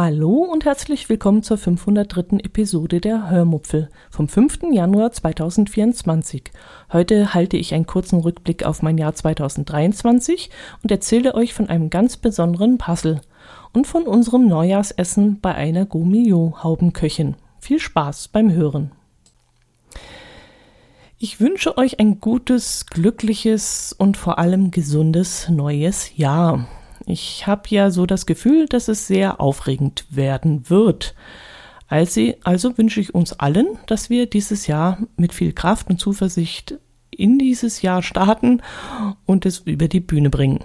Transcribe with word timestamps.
Hallo 0.00 0.44
und 0.44 0.64
herzlich 0.64 1.08
willkommen 1.08 1.42
zur 1.42 1.58
503. 1.58 2.38
Episode 2.44 3.00
der 3.00 3.30
Hörmupfel 3.30 3.88
vom 4.10 4.28
5. 4.28 4.70
Januar 4.70 5.10
2024. 5.10 6.52
Heute 6.92 7.34
halte 7.34 7.56
ich 7.56 7.74
einen 7.74 7.84
kurzen 7.86 8.20
Rückblick 8.20 8.64
auf 8.64 8.80
mein 8.80 8.96
Jahr 8.96 9.12
2023 9.12 10.50
und 10.84 10.92
erzähle 10.92 11.34
euch 11.34 11.52
von 11.52 11.68
einem 11.68 11.90
ganz 11.90 12.16
besonderen 12.16 12.78
Puzzle 12.78 13.22
und 13.72 13.88
von 13.88 14.04
unserem 14.04 14.46
Neujahrsessen 14.46 15.40
bei 15.40 15.52
einer 15.52 15.84
Gomio-Haubenköchin. 15.84 17.34
Viel 17.58 17.80
Spaß 17.80 18.28
beim 18.28 18.52
Hören. 18.52 18.92
Ich 21.18 21.40
wünsche 21.40 21.76
euch 21.76 21.98
ein 21.98 22.20
gutes, 22.20 22.86
glückliches 22.86 23.96
und 23.98 24.16
vor 24.16 24.38
allem 24.38 24.70
gesundes 24.70 25.48
neues 25.48 26.16
Jahr. 26.16 26.68
Ich 27.10 27.46
habe 27.46 27.62
ja 27.70 27.90
so 27.90 28.04
das 28.04 28.26
Gefühl, 28.26 28.66
dass 28.66 28.88
es 28.88 29.06
sehr 29.06 29.40
aufregend 29.40 30.04
werden 30.10 30.68
wird. 30.68 31.14
Also, 31.88 32.76
wünsche 32.76 33.00
ich 33.00 33.14
uns 33.14 33.32
allen, 33.32 33.78
dass 33.86 34.10
wir 34.10 34.26
dieses 34.26 34.66
Jahr 34.66 34.98
mit 35.16 35.32
viel 35.32 35.54
Kraft 35.54 35.88
und 35.88 35.98
Zuversicht 35.98 36.78
in 37.10 37.38
dieses 37.38 37.80
Jahr 37.80 38.02
starten 38.02 38.60
und 39.24 39.46
es 39.46 39.60
über 39.60 39.88
die 39.88 40.00
Bühne 40.00 40.28
bringen. 40.28 40.62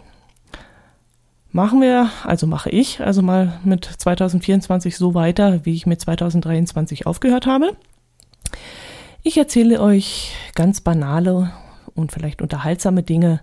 Machen 1.53 1.79
wir, 1.79 2.09
also 2.25 2.45
mache 2.45 2.69
ich, 2.71 2.99
also 2.99 3.21
mal 3.21 3.59
mit 3.63 3.85
2024 3.85 4.97
so 4.97 5.13
weiter, 5.13 5.65
wie 5.65 5.73
ich 5.73 5.85
mit 5.85 6.01
2023 6.01 7.07
aufgehört 7.07 7.45
habe. 7.45 7.77
Ich 9.21 9.37
erzähle 9.37 9.79
euch 9.79 10.35
ganz 10.55 10.81
banale 10.81 11.53
und 11.95 12.11
vielleicht 12.11 12.41
unterhaltsame 12.41 13.01
Dinge, 13.01 13.39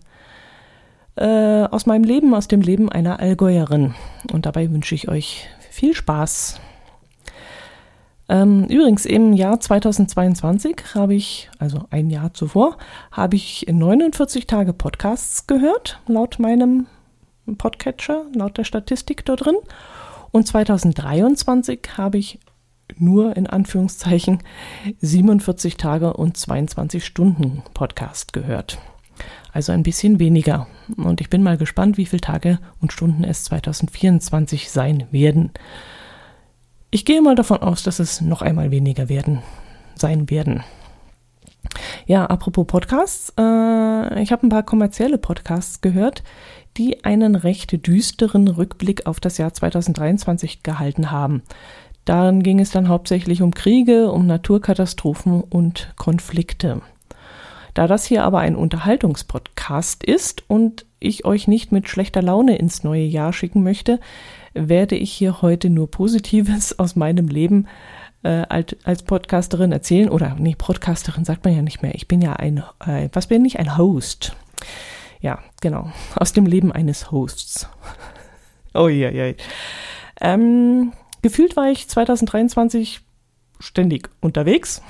äh, 1.20 1.68
aus 1.70 1.86
meinem 1.86 2.04
Leben, 2.04 2.34
aus 2.34 2.48
dem 2.48 2.62
Leben 2.62 2.90
einer 2.90 3.20
Allgäuerin. 3.20 3.94
Und 4.32 4.46
dabei 4.46 4.70
wünsche 4.72 4.94
ich 4.94 5.08
euch 5.08 5.46
viel 5.70 5.94
Spaß. 5.94 6.60
Ähm, 8.28 8.64
übrigens, 8.64 9.04
im 9.04 9.34
Jahr 9.34 9.60
2022 9.60 10.94
habe 10.94 11.14
ich, 11.14 11.50
also 11.58 11.84
ein 11.91 12.10
Jahr 12.10 12.32
zuvor, 12.32 12.78
habe 13.12 13.36
ich 13.36 13.66
49 13.70 14.46
Tage 14.46 14.72
Podcasts 14.72 15.46
gehört, 15.46 16.00
laut 16.06 16.38
meinem 16.38 16.86
Podcatcher, 17.58 18.24
laut 18.34 18.56
der 18.56 18.64
Statistik 18.64 19.24
da 19.24 19.36
drin. 19.36 19.56
Und 20.30 20.46
2023 20.46 21.80
habe 21.98 22.18
ich 22.18 22.38
nur 22.96 23.36
in 23.36 23.46
Anführungszeichen 23.46 24.38
47 25.00 25.76
Tage 25.76 26.14
und 26.14 26.36
22 26.36 27.04
Stunden 27.04 27.62
Podcast 27.74 28.32
gehört 28.32 28.78
also 29.53 29.73
ein 29.73 29.83
bisschen 29.83 30.19
weniger. 30.19 30.67
Und 30.97 31.20
ich 31.20 31.31
bin 31.31 31.43
mal 31.43 31.56
gespannt, 31.56 31.97
wie 31.97 32.06
viele 32.06 32.20
Tage 32.20 32.59
und 32.81 32.93
Stunden 32.93 33.25
es 33.25 33.45
2024 33.45 34.70
sein 34.70 35.06
werden. 35.11 35.51
Ich 36.91 37.05
gehe 37.05 37.23
mal 37.23 37.34
davon 37.34 37.59
aus, 37.59 37.83
dass 37.83 37.98
es 37.98 38.21
noch 38.21 38.43
einmal 38.43 38.71
weniger 38.71 39.09
werden, 39.09 39.41
sein 39.95 40.28
werden. 40.28 40.65
Ja, 42.06 42.27
apropos 42.27 42.67
Podcasts, 42.67 43.33
äh, 43.39 44.23
ich 44.23 44.33
habe 44.33 44.47
ein 44.47 44.48
paar 44.48 44.62
kommerzielle 44.62 45.19
Podcasts 45.19 45.81
gehört, 45.81 46.23
die 46.77 47.05
einen 47.05 47.34
recht 47.34 47.87
düsteren 47.87 48.48
Rückblick 48.48 49.06
auf 49.06 49.21
das 49.21 49.39
Jahr 49.39 49.53
2023 49.53 50.62
gehalten 50.62 51.10
haben. 51.10 51.43
Darin 52.05 52.43
ging 52.43 52.60
es 52.60 52.71
dann 52.71 52.89
hauptsächlich 52.89 53.43
um 53.43 53.53
Kriege, 53.53 54.10
um 54.10 54.27
Naturkatastrophen 54.27 55.43
und 55.43 55.93
Konflikte. 55.97 56.81
Da 57.75 57.86
das 57.86 58.04
hier 58.04 58.25
aber 58.25 58.41
ein 58.41 58.56
Unterhaltungspodcast 58.56 60.04
ist 60.04 60.44
und 60.48 60.86
ich 60.98 61.25
euch 61.25 61.48
nicht 61.48 61.72
mit 61.72 61.88
schlechter 61.88 62.22
Laune 62.22 62.56
ins 62.56 62.84
neue 62.84 63.04
Jahr 63.04 63.32
schicken 63.32 63.62
möchte, 63.62 64.00
werde 64.54 64.97
ich 64.97 65.12
hier 65.12 65.42
heute 65.42 65.70
nur 65.70 65.91
Positives 65.91 66.78
aus 66.78 66.97
meinem 66.97 67.28
Leben 67.28 67.66
äh, 68.22 68.44
als 68.84 69.03
Podcasterin 69.03 69.72
erzählen. 69.72 70.10
Oder 70.10 70.36
nee, 70.38 70.54
Podcasterin 70.56 71.25
sagt 71.25 71.44
man 71.44 71.54
ja 71.54 71.62
nicht 71.62 71.82
mehr. 71.82 71.94
Ich 71.94 72.09
bin 72.09 72.20
ja 72.20 72.34
ein, 72.34 72.62
äh, 72.86 73.09
was 73.12 73.28
bin 73.28 73.44
ich? 73.44 73.59
Ein 73.59 73.78
Host. 73.78 74.36
Ja, 75.20 75.38
genau. 75.60 75.91
Aus 76.16 76.32
dem 76.32 76.47
Leben 76.47 76.72
eines 76.72 77.10
Hosts. 77.10 77.69
oh 78.75 78.88
ja, 78.88 79.10
ja. 79.10 79.34
Ähm, 80.20 80.92
gefühlt 81.22 81.56
war 81.56 81.70
ich 81.70 81.88
2023 81.88 83.00
ständig 83.59 84.10
unterwegs 84.20 84.82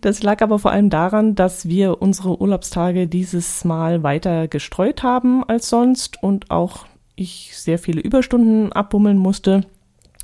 das 0.00 0.22
lag 0.22 0.42
aber 0.42 0.58
vor 0.58 0.70
allem 0.70 0.90
daran, 0.90 1.34
dass 1.34 1.68
wir 1.68 2.00
unsere 2.02 2.40
Urlaubstage 2.40 3.06
dieses 3.06 3.64
Mal 3.64 4.02
weiter 4.02 4.48
gestreut 4.48 5.02
haben 5.02 5.44
als 5.44 5.68
sonst 5.68 6.22
und 6.22 6.50
auch 6.50 6.86
ich 7.16 7.52
sehr 7.56 7.78
viele 7.78 8.00
Überstunden 8.00 8.72
abbummeln 8.72 9.18
musste, 9.18 9.62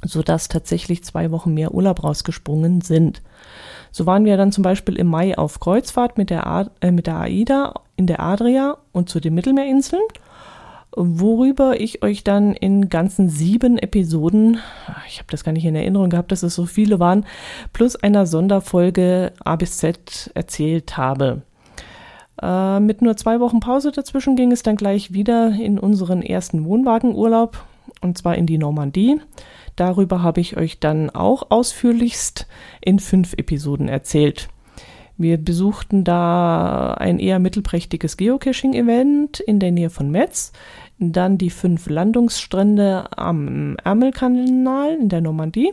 sodass 0.02 0.48
tatsächlich 0.48 1.04
zwei 1.04 1.30
Wochen 1.30 1.54
mehr 1.54 1.74
Urlaub 1.74 2.02
rausgesprungen 2.02 2.80
sind. 2.80 3.22
So 3.90 4.06
waren 4.06 4.24
wir 4.24 4.36
dann 4.36 4.52
zum 4.52 4.62
Beispiel 4.62 4.96
im 4.96 5.06
Mai 5.06 5.36
auf 5.36 5.60
Kreuzfahrt 5.60 6.18
mit 6.18 6.30
der, 6.30 6.46
A 6.46 6.70
äh, 6.80 6.90
mit 6.90 7.06
der 7.06 7.20
AIDA 7.20 7.74
in 7.96 8.06
der 8.06 8.20
Adria 8.20 8.78
und 8.92 9.08
zu 9.08 9.20
den 9.20 9.34
Mittelmeerinseln 9.34 10.02
worüber 10.96 11.80
ich 11.80 12.02
euch 12.02 12.24
dann 12.24 12.54
in 12.54 12.88
ganzen 12.88 13.28
sieben 13.28 13.78
Episoden, 13.78 14.58
ich 15.06 15.18
habe 15.18 15.28
das 15.30 15.44
gar 15.44 15.52
nicht 15.52 15.64
in 15.64 15.76
Erinnerung 15.76 16.10
gehabt, 16.10 16.32
dass 16.32 16.42
es 16.42 16.54
so 16.54 16.64
viele 16.64 16.98
waren, 16.98 17.26
plus 17.72 17.96
einer 17.96 18.26
Sonderfolge 18.26 19.32
A 19.44 19.56
bis 19.56 19.76
Z 19.78 20.30
erzählt 20.34 20.96
habe. 20.96 21.42
Äh, 22.42 22.80
mit 22.80 23.02
nur 23.02 23.16
zwei 23.16 23.40
Wochen 23.40 23.60
Pause 23.60 23.92
dazwischen 23.92 24.36
ging 24.36 24.52
es 24.52 24.62
dann 24.62 24.76
gleich 24.76 25.12
wieder 25.12 25.50
in 25.50 25.78
unseren 25.78 26.22
ersten 26.22 26.64
Wohnwagenurlaub, 26.64 27.62
und 28.00 28.18
zwar 28.18 28.36
in 28.36 28.46
die 28.46 28.58
Normandie. 28.58 29.20
Darüber 29.76 30.22
habe 30.22 30.40
ich 30.40 30.56
euch 30.56 30.80
dann 30.80 31.10
auch 31.10 31.50
ausführlichst 31.50 32.46
in 32.80 32.98
fünf 32.98 33.34
Episoden 33.34 33.88
erzählt. 33.88 34.48
Wir 35.18 35.38
besuchten 35.38 36.04
da 36.04 36.94
ein 36.94 37.18
eher 37.18 37.38
mittelprächtiges 37.38 38.16
Geocaching-Event 38.16 39.40
in 39.40 39.58
der 39.58 39.72
Nähe 39.72 39.88
von 39.88 40.10
Metz, 40.10 40.52
dann 40.98 41.38
die 41.38 41.50
fünf 41.50 41.88
Landungsstrände 41.88 43.06
am 43.16 43.76
Ärmelkanal 43.82 44.94
in 44.94 45.08
der 45.08 45.22
Normandie, 45.22 45.72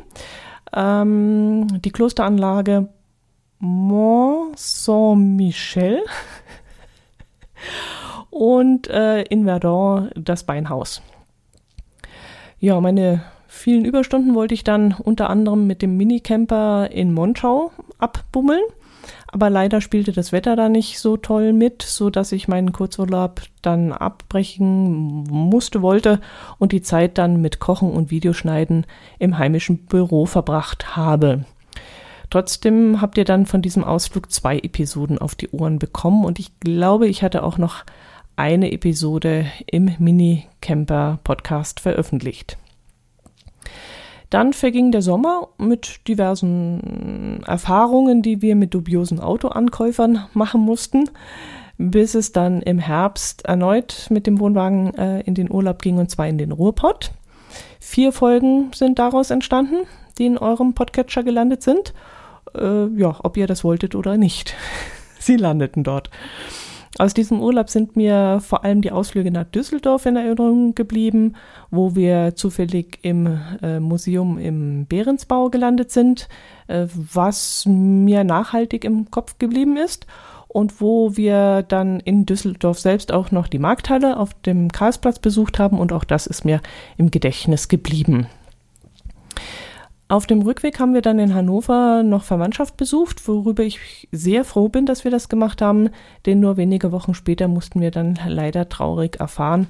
ähm, 0.74 1.68
die 1.82 1.92
Klosteranlage 1.92 2.88
Mont 3.60 4.58
Saint-Michel 4.58 6.02
und 8.30 8.90
äh, 8.90 9.24
in 9.24 9.46
Verdun 9.46 10.10
das 10.16 10.44
Beinhaus. 10.44 11.02
Ja, 12.60 12.80
meine 12.80 13.24
vielen 13.48 13.84
Überstunden 13.84 14.36
wollte 14.36 14.54
ich 14.54 14.64
dann 14.64 14.94
unter 14.94 15.30
anderem 15.30 15.68
mit 15.68 15.82
dem 15.82 15.98
Minicamper 15.98 16.90
in 16.92 17.14
Monschau 17.14 17.72
abbummeln. 17.98 18.64
Aber 19.34 19.50
leider 19.50 19.82
spielte 19.82 20.12
das 20.12 20.32
Wetter 20.32 20.56
da 20.56 20.70
nicht 20.70 21.00
so 21.00 21.18
toll 21.18 21.54
mit, 21.54 21.82
so 21.82 22.12
dass 22.12 22.32
ich 22.32 22.48
meinen 22.48 22.72
Kurzurlaub 22.72 23.42
dann 23.64 23.92
abbrechen 23.92 25.24
musste, 25.24 25.82
wollte 25.82 26.22
und 26.60 26.72
die 26.72 26.84
Zeit 26.84 27.18
dann 27.18 27.42
mit 27.42 27.58
Kochen 27.58 27.90
und 27.90 28.12
Videoschneiden 28.12 28.86
im 29.18 29.40
heimischen 29.40 29.88
Büro 29.88 30.28
verbracht 30.28 30.96
habe. 30.96 31.46
Trotzdem 32.30 33.02
habt 33.02 33.18
ihr 33.18 33.26
dann 33.26 33.48
von 33.48 33.64
diesem 33.64 33.84
Ausflug 33.84 34.32
zwei 34.32 34.60
Episoden 34.60 35.18
auf 35.18 35.34
die 35.34 35.50
Ohren 35.50 35.80
bekommen 35.80 36.26
und 36.26 36.38
ich 36.38 36.60
glaube, 36.60 37.08
ich 37.08 37.24
hatte 37.24 37.42
auch 37.42 37.58
noch 37.58 37.86
eine 38.36 38.72
Episode 38.72 39.48
im 39.66 39.96
Mini-Camper-Podcast 39.98 41.80
veröffentlicht. 41.80 42.60
Dann 44.34 44.54
verging 44.54 44.92
der 44.92 45.04
Sommer 45.04 45.50
mit 45.60 46.08
diversen 46.08 47.44
Erfahrungen, 47.46 48.24
die 48.24 48.42
wir 48.42 48.56
mit 48.56 48.74
dubiosen 48.74 49.20
Autoankäufern 49.20 50.26
machen 50.34 50.62
mussten, 50.62 51.08
bis 51.78 52.16
es 52.16 52.32
dann 52.32 52.64
im 52.64 52.80
Herbst 52.80 53.46
erneut 53.46 54.08
mit 54.10 54.26
dem 54.26 54.40
Wohnwagen 54.40 54.96
äh, 54.96 55.22
in 55.22 55.36
den 55.36 55.52
Urlaub 55.52 55.84
ging 55.84 56.00
und 56.00 56.10
zwar 56.10 56.28
in 56.28 56.40
den 56.40 56.52
Ruhrpott. 56.52 57.12
Vier 57.80 58.12
Folgen 58.12 58.72
sind 58.74 58.98
daraus 58.98 59.30
entstanden, 59.30 59.86
die 60.18 60.26
in 60.26 60.40
eurem 60.40 60.74
Podcatcher 60.74 61.22
gelandet 61.22 61.62
sind. 61.62 61.94
Äh, 62.56 62.88
ja, 62.88 63.16
ob 63.22 63.38
ihr 63.38 63.46
das 63.46 63.64
wolltet 63.64 63.94
oder 63.94 64.18
nicht. 64.18 64.56
Sie 65.20 65.38
landeten 65.38 65.84
dort. 65.84 66.10
Aus 67.00 67.16
diesem 67.16 67.42
Urlaub 67.42 67.72
sind 67.72 67.96
mir 67.96 68.40
vor 68.40 68.64
allem 68.64 68.82
die 68.82 68.92
Ausflüge 68.92 69.32
nach 69.32 69.46
Düsseldorf 69.46 70.06
in 70.06 70.16
Erinnerung 70.16 70.76
geblieben, 70.76 71.34
wo 71.72 71.96
wir 71.96 72.36
zufällig 72.36 73.00
im 73.02 73.40
äh, 73.64 73.80
Museum 73.80 74.38
im 74.38 74.86
Behrensbau 74.86 75.50
gelandet 75.50 75.92
sind, 75.92 76.30
äh, 76.68 76.86
was 76.94 77.66
mir 77.66 78.24
nachhaltig 78.24 78.86
im 78.86 79.10
Kopf 79.10 79.40
geblieben 79.40 79.78
ist. 79.78 80.06
und 80.54 80.82
wo 80.82 81.18
wir 81.18 81.64
dann 81.64 82.00
in 82.00 82.28
Düsseldorf 82.28 82.78
selbst 82.78 83.12
auch 83.12 83.32
noch 83.32 83.48
die 83.48 83.58
Markthalle 83.58 84.18
auf 84.18 84.36
dem 84.46 84.72
Karlsplatz 84.72 85.18
besucht 85.18 85.58
haben 85.58 85.80
und 85.80 85.92
auch 85.92 86.04
das 86.04 86.28
ist 86.28 86.46
mir 86.46 86.62
im 86.96 87.10
Gedächtnis 87.10 87.70
geblieben. 87.70 88.28
Auf 90.10 90.28
dem 90.28 90.42
Rückweg 90.42 90.80
haben 90.80 90.94
wir 90.94 91.02
dann 91.02 91.18
in 91.18 91.34
Hannover 91.34 92.04
noch 92.04 92.24
Verwandtschaft 92.24 92.78
besucht, 92.78 93.28
worüber 93.28 93.64
ich 93.64 94.08
sehr 94.12 94.44
froh 94.44 94.70
bin, 94.70 94.86
dass 94.86 95.04
wir 95.04 95.12
das 95.12 95.30
gemacht 95.30 95.62
haben, 95.62 95.90
denn 96.26 96.40
nur 96.40 96.58
wenige 96.58 96.92
Wochen 96.92 97.14
später 97.14 97.48
mussten 97.48 97.82
wir 97.82 97.90
dann 97.90 98.20
leider 98.28 98.70
traurig 98.70 99.20
erfahren, 99.20 99.68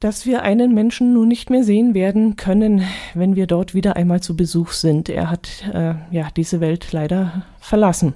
dass 0.00 0.26
wir 0.26 0.42
einen 0.42 0.74
Menschen 0.74 1.12
nun 1.12 1.28
nicht 1.28 1.50
mehr 1.50 1.62
sehen 1.62 1.94
werden 1.94 2.36
können, 2.36 2.82
wenn 3.14 3.36
wir 3.36 3.46
dort 3.46 3.74
wieder 3.74 3.96
einmal 3.96 4.20
zu 4.20 4.34
Besuch 4.34 4.72
sind. 4.72 5.08
Er 5.08 5.30
hat 5.30 5.64
äh, 5.72 5.94
ja 6.10 6.28
diese 6.34 6.60
Welt 6.60 6.92
leider 6.92 7.44
verlassen. 7.60 8.14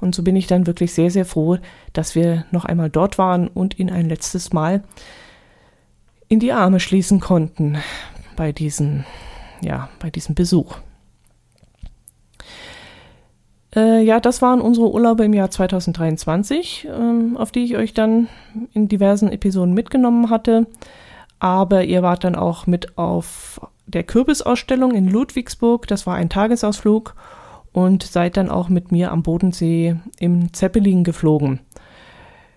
Und 0.00 0.14
so 0.14 0.22
bin 0.22 0.36
ich 0.36 0.46
dann 0.46 0.66
wirklich 0.66 0.92
sehr, 0.92 1.10
sehr 1.10 1.24
froh, 1.24 1.58
dass 1.92 2.14
wir 2.14 2.44
noch 2.50 2.64
einmal 2.64 2.90
dort 2.90 3.18
waren 3.18 3.48
und 3.48 3.78
ihn 3.78 3.90
ein 3.90 4.08
letztes 4.08 4.52
Mal 4.52 4.82
in 6.28 6.40
die 6.40 6.52
Arme 6.52 6.80
schließen 6.80 7.20
konnten 7.20 7.78
bei 8.36 8.52
diesem, 8.52 9.04
ja, 9.64 9.88
bei 9.98 10.10
diesem 10.10 10.34
Besuch. 10.34 10.76
Äh, 13.74 14.02
ja, 14.02 14.20
das 14.20 14.40
waren 14.40 14.60
unsere 14.60 14.92
Urlaube 14.92 15.24
im 15.24 15.32
Jahr 15.32 15.50
2023, 15.50 16.88
ähm, 16.90 17.36
auf 17.36 17.50
die 17.50 17.64
ich 17.64 17.76
euch 17.76 17.92
dann 17.92 18.28
in 18.72 18.88
diversen 18.88 19.30
Episoden 19.30 19.74
mitgenommen 19.74 20.30
hatte. 20.30 20.66
Aber 21.40 21.84
ihr 21.84 22.02
wart 22.02 22.24
dann 22.24 22.36
auch 22.36 22.66
mit 22.66 22.96
auf 22.96 23.60
der 23.86 24.04
Kürbisausstellung 24.04 24.92
in 24.94 25.08
Ludwigsburg. 25.08 25.86
Das 25.88 26.06
war 26.06 26.14
ein 26.14 26.30
Tagesausflug 26.30 27.14
und 27.72 28.04
seid 28.04 28.36
dann 28.36 28.50
auch 28.50 28.68
mit 28.68 28.92
mir 28.92 29.10
am 29.10 29.22
Bodensee 29.22 29.96
im 30.18 30.52
Zeppelin 30.52 31.04
geflogen. 31.04 31.60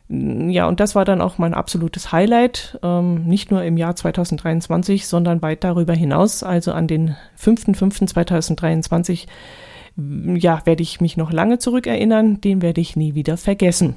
Ja, 0.09 0.69
und 0.69 0.80
das 0.80 0.95
war 0.95 1.04
dann 1.04 1.19
auch 1.19 1.38
mein 1.38 1.54
absolutes 1.54 2.13
Highlight, 2.13 2.80
ähm, 2.81 3.25
nicht 3.25 3.51
nur 3.51 3.63
im 3.63 3.75
Jahr 3.75 3.94
2023, 3.95 5.06
sondern 5.06 5.42
weit 5.42 5.65
darüber 5.65 5.94
hinaus. 5.94 6.44
Also 6.44 6.71
an 6.71 6.88
den 6.88 7.18
5.5.2023, 7.38 9.27
ja, 9.98 10.62
werde 10.65 10.83
ich 10.83 11.01
mich 11.01 11.18
noch 11.18 11.31
lange 11.33 11.59
zurückerinnern, 11.59 12.39
den 12.39 12.62
werde 12.62 12.80
ich 12.80 12.95
nie 12.95 13.15
wieder 13.15 13.36
vergessen. 13.36 13.95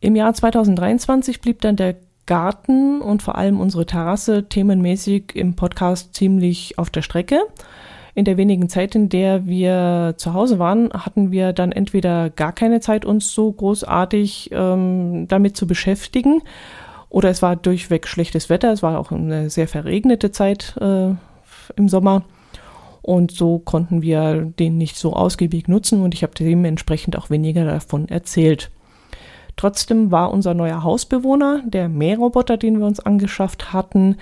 Im 0.00 0.14
Jahr 0.14 0.34
2023 0.34 1.40
blieb 1.40 1.62
dann 1.62 1.76
der 1.76 1.96
Garten 2.26 3.00
und 3.00 3.22
vor 3.22 3.36
allem 3.36 3.60
unsere 3.60 3.86
Terrasse 3.86 4.46
themenmäßig 4.48 5.34
im 5.34 5.56
Podcast 5.56 6.14
ziemlich 6.14 6.78
auf 6.78 6.90
der 6.90 7.02
Strecke 7.02 7.40
in 8.14 8.24
der 8.24 8.36
wenigen 8.36 8.68
Zeit, 8.68 8.94
in 8.94 9.08
der 9.08 9.46
wir 9.46 10.14
zu 10.18 10.34
Hause 10.34 10.58
waren, 10.58 10.90
hatten 10.92 11.30
wir 11.30 11.52
dann 11.52 11.72
entweder 11.72 12.30
gar 12.30 12.52
keine 12.52 12.80
Zeit, 12.80 13.04
uns 13.04 13.32
so 13.32 13.50
großartig 13.50 14.50
ähm, 14.52 15.26
damit 15.28 15.56
zu 15.56 15.66
beschäftigen, 15.66 16.42
oder 17.12 17.28
es 17.28 17.42
war 17.42 17.56
durchweg 17.56 18.08
schlechtes 18.08 18.48
Wetter. 18.48 18.72
Es 18.72 18.82
war 18.82 18.98
auch 18.98 19.12
eine 19.12 19.50
sehr 19.50 19.68
verregnete 19.68 20.30
Zeit 20.30 20.74
äh, 20.80 21.10
im 21.76 21.88
Sommer. 21.88 22.24
Und 23.02 23.32
so 23.32 23.58
konnten 23.58 24.00
wir 24.00 24.40
den 24.58 24.78
nicht 24.78 24.96
so 24.96 25.12
ausgiebig 25.12 25.68
nutzen 25.68 26.02
und 26.02 26.14
ich 26.14 26.22
habe 26.22 26.32
dementsprechend 26.38 27.18
auch 27.18 27.28
weniger 27.28 27.66
davon 27.66 28.08
erzählt. 28.08 28.70
Trotzdem 29.56 30.10
war 30.10 30.32
unser 30.32 30.54
neuer 30.54 30.82
Hausbewohner, 30.82 31.62
der 31.66 31.90
Mähroboter, 31.90 32.56
den 32.56 32.78
wir 32.78 32.86
uns 32.86 33.00
angeschafft 33.00 33.74
hatten, 33.74 34.16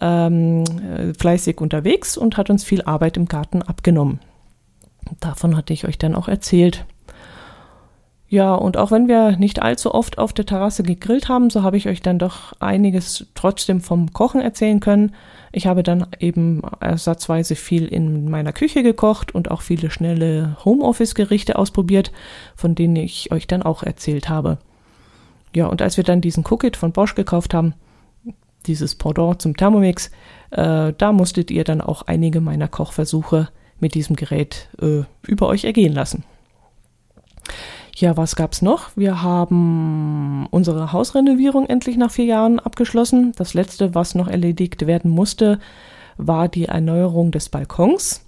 ähm, 0.00 0.64
äh, 0.64 1.14
fleißig 1.14 1.60
unterwegs 1.60 2.16
und 2.16 2.36
hat 2.36 2.50
uns 2.50 2.64
viel 2.64 2.82
Arbeit 2.82 3.16
im 3.16 3.26
Garten 3.26 3.62
abgenommen. 3.62 4.20
Davon 5.20 5.56
hatte 5.56 5.72
ich 5.72 5.86
euch 5.86 5.98
dann 5.98 6.14
auch 6.14 6.28
erzählt. 6.28 6.84
Ja, 8.28 8.54
und 8.54 8.76
auch 8.76 8.92
wenn 8.92 9.08
wir 9.08 9.36
nicht 9.38 9.60
allzu 9.60 9.92
oft 9.92 10.18
auf 10.18 10.32
der 10.32 10.46
Terrasse 10.46 10.84
gegrillt 10.84 11.28
haben, 11.28 11.50
so 11.50 11.64
habe 11.64 11.76
ich 11.76 11.88
euch 11.88 12.00
dann 12.00 12.20
doch 12.20 12.52
einiges 12.60 13.26
trotzdem 13.34 13.80
vom 13.80 14.12
Kochen 14.12 14.40
erzählen 14.40 14.78
können. 14.78 15.16
Ich 15.50 15.66
habe 15.66 15.82
dann 15.82 16.06
eben 16.20 16.62
ersatzweise 16.78 17.56
viel 17.56 17.86
in 17.86 18.30
meiner 18.30 18.52
Küche 18.52 18.84
gekocht 18.84 19.34
und 19.34 19.50
auch 19.50 19.62
viele 19.62 19.90
schnelle 19.90 20.56
Homeoffice-Gerichte 20.64 21.58
ausprobiert, 21.58 22.12
von 22.54 22.76
denen 22.76 22.94
ich 22.94 23.32
euch 23.32 23.48
dann 23.48 23.64
auch 23.64 23.82
erzählt 23.82 24.28
habe. 24.28 24.58
Ja, 25.52 25.66
und 25.66 25.82
als 25.82 25.96
wir 25.96 26.04
dann 26.04 26.20
diesen 26.20 26.44
Cookit 26.48 26.76
von 26.76 26.92
Bosch 26.92 27.16
gekauft 27.16 27.52
haben, 27.52 27.74
dieses 28.66 28.94
Pendant 28.94 29.40
zum 29.40 29.56
Thermomix, 29.56 30.10
äh, 30.50 30.92
da 30.96 31.12
musstet 31.12 31.50
ihr 31.50 31.64
dann 31.64 31.80
auch 31.80 32.02
einige 32.02 32.40
meiner 32.40 32.68
Kochversuche 32.68 33.48
mit 33.78 33.94
diesem 33.94 34.16
Gerät 34.16 34.68
äh, 34.80 35.02
über 35.26 35.48
euch 35.48 35.64
ergehen 35.64 35.92
lassen. 35.92 36.24
Ja, 37.96 38.16
was 38.16 38.36
gab's 38.36 38.62
noch? 38.62 38.90
Wir 38.96 39.22
haben 39.22 40.46
unsere 40.50 40.92
Hausrenovierung 40.92 41.66
endlich 41.66 41.96
nach 41.96 42.10
vier 42.10 42.24
Jahren 42.24 42.58
abgeschlossen. 42.58 43.32
Das 43.36 43.52
letzte, 43.52 43.94
was 43.94 44.14
noch 44.14 44.28
erledigt 44.28 44.86
werden 44.86 45.10
musste, 45.10 45.58
war 46.16 46.48
die 46.48 46.66
Erneuerung 46.66 47.30
des 47.30 47.48
Balkons. 47.48 48.24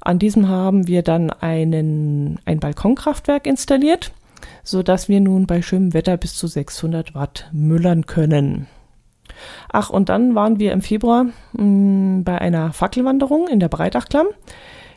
An 0.00 0.18
diesem 0.18 0.48
haben 0.48 0.86
wir 0.86 1.02
dann 1.02 1.30
einen, 1.30 2.38
ein 2.44 2.60
Balkonkraftwerk 2.60 3.46
installiert, 3.46 4.12
so 4.62 4.82
dass 4.82 5.08
wir 5.08 5.20
nun 5.20 5.46
bei 5.46 5.62
schönem 5.62 5.94
Wetter 5.94 6.16
bis 6.16 6.34
zu 6.34 6.46
600 6.46 7.14
Watt 7.14 7.48
müllern 7.52 8.06
können. 8.06 8.66
Ach, 9.72 9.90
und 9.90 10.08
dann 10.08 10.34
waren 10.34 10.58
wir 10.58 10.72
im 10.72 10.82
Februar 10.82 11.26
mh, 11.52 11.62
mm, 11.62 12.24
bei 12.24 12.40
einer 12.40 12.72
Fackelwanderung 12.72 13.48
in 13.48 13.60
der 13.60 13.68
Breitachklamm. 13.68 14.26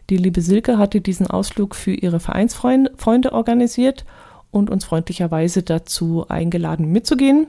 Die 0.09 0.17
liebe 0.17 0.41
Silke 0.41 0.77
hatte 0.77 1.01
diesen 1.01 1.27
Ausflug 1.27 1.75
für 1.75 1.91
ihre 1.91 2.19
Vereinsfreunde 2.19 3.33
organisiert 3.33 4.05
und 4.51 4.69
uns 4.69 4.85
freundlicherweise 4.85 5.63
dazu 5.63 6.25
eingeladen 6.29 6.91
mitzugehen. 6.91 7.47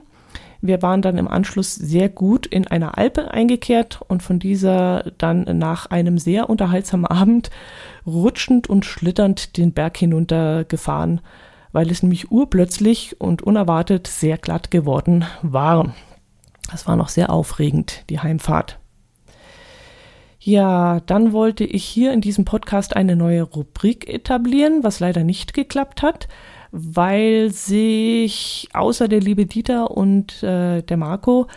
Wir 0.61 0.83
waren 0.83 1.03
dann 1.03 1.19
im 1.19 1.29
Anschluss 1.29 1.77
sehr 1.77 2.09
gut 2.09 2.47
in 2.47 2.67
einer 2.67 2.99
Alpe 2.99 3.31
eingekehrt 3.31 4.00
und 4.09 4.25
von 4.25 4.41
dieser 4.41 5.12
dann 5.17 5.45
nach 5.59 5.87
einem 5.87 6.19
sehr 6.19 6.50
unterhaltsamen 6.50 7.06
Abend 7.06 7.50
rutschend 8.06 8.69
und 8.69 8.85
schlitternd 8.85 9.56
den 9.56 9.73
Berg 9.73 9.97
hinunter 9.97 10.65
gefahren, 10.65 11.21
weil 11.73 11.91
es 11.91 12.03
nämlich 12.03 12.33
urplötzlich 12.33 13.21
und 13.21 13.43
unerwartet 13.43 14.09
sehr 14.09 14.37
glatt 14.37 14.73
geworden 14.73 15.25
war. 15.43 15.95
Das 16.70 16.87
war 16.87 16.97
noch 16.97 17.09
sehr 17.09 17.31
aufregend, 17.31 18.05
die 18.11 18.20
Heimfahrt. 18.20 18.79
Ja, 20.41 21.00
dann 21.00 21.32
wollte 21.32 21.65
ich 21.65 21.85
hier 21.85 22.12
in 22.12 22.20
diesem 22.20 22.44
Podcast 22.44 22.94
eine 22.94 23.17
neue 23.17 23.43
Rubrik 23.43 24.09
etablieren, 24.09 24.85
was 24.85 25.00
leider 25.00 25.25
nicht 25.25 25.53
geklappt 25.53 26.03
hat, 26.03 26.29
weil 26.70 27.50
sich 27.50 28.69
außer 28.73 29.09
der 29.09 29.21
liebe 29.21 29.47
Dieter 29.47 29.90
und 29.90 30.42
äh, 30.42 30.83
der 30.83 30.97
Marco 30.97 31.49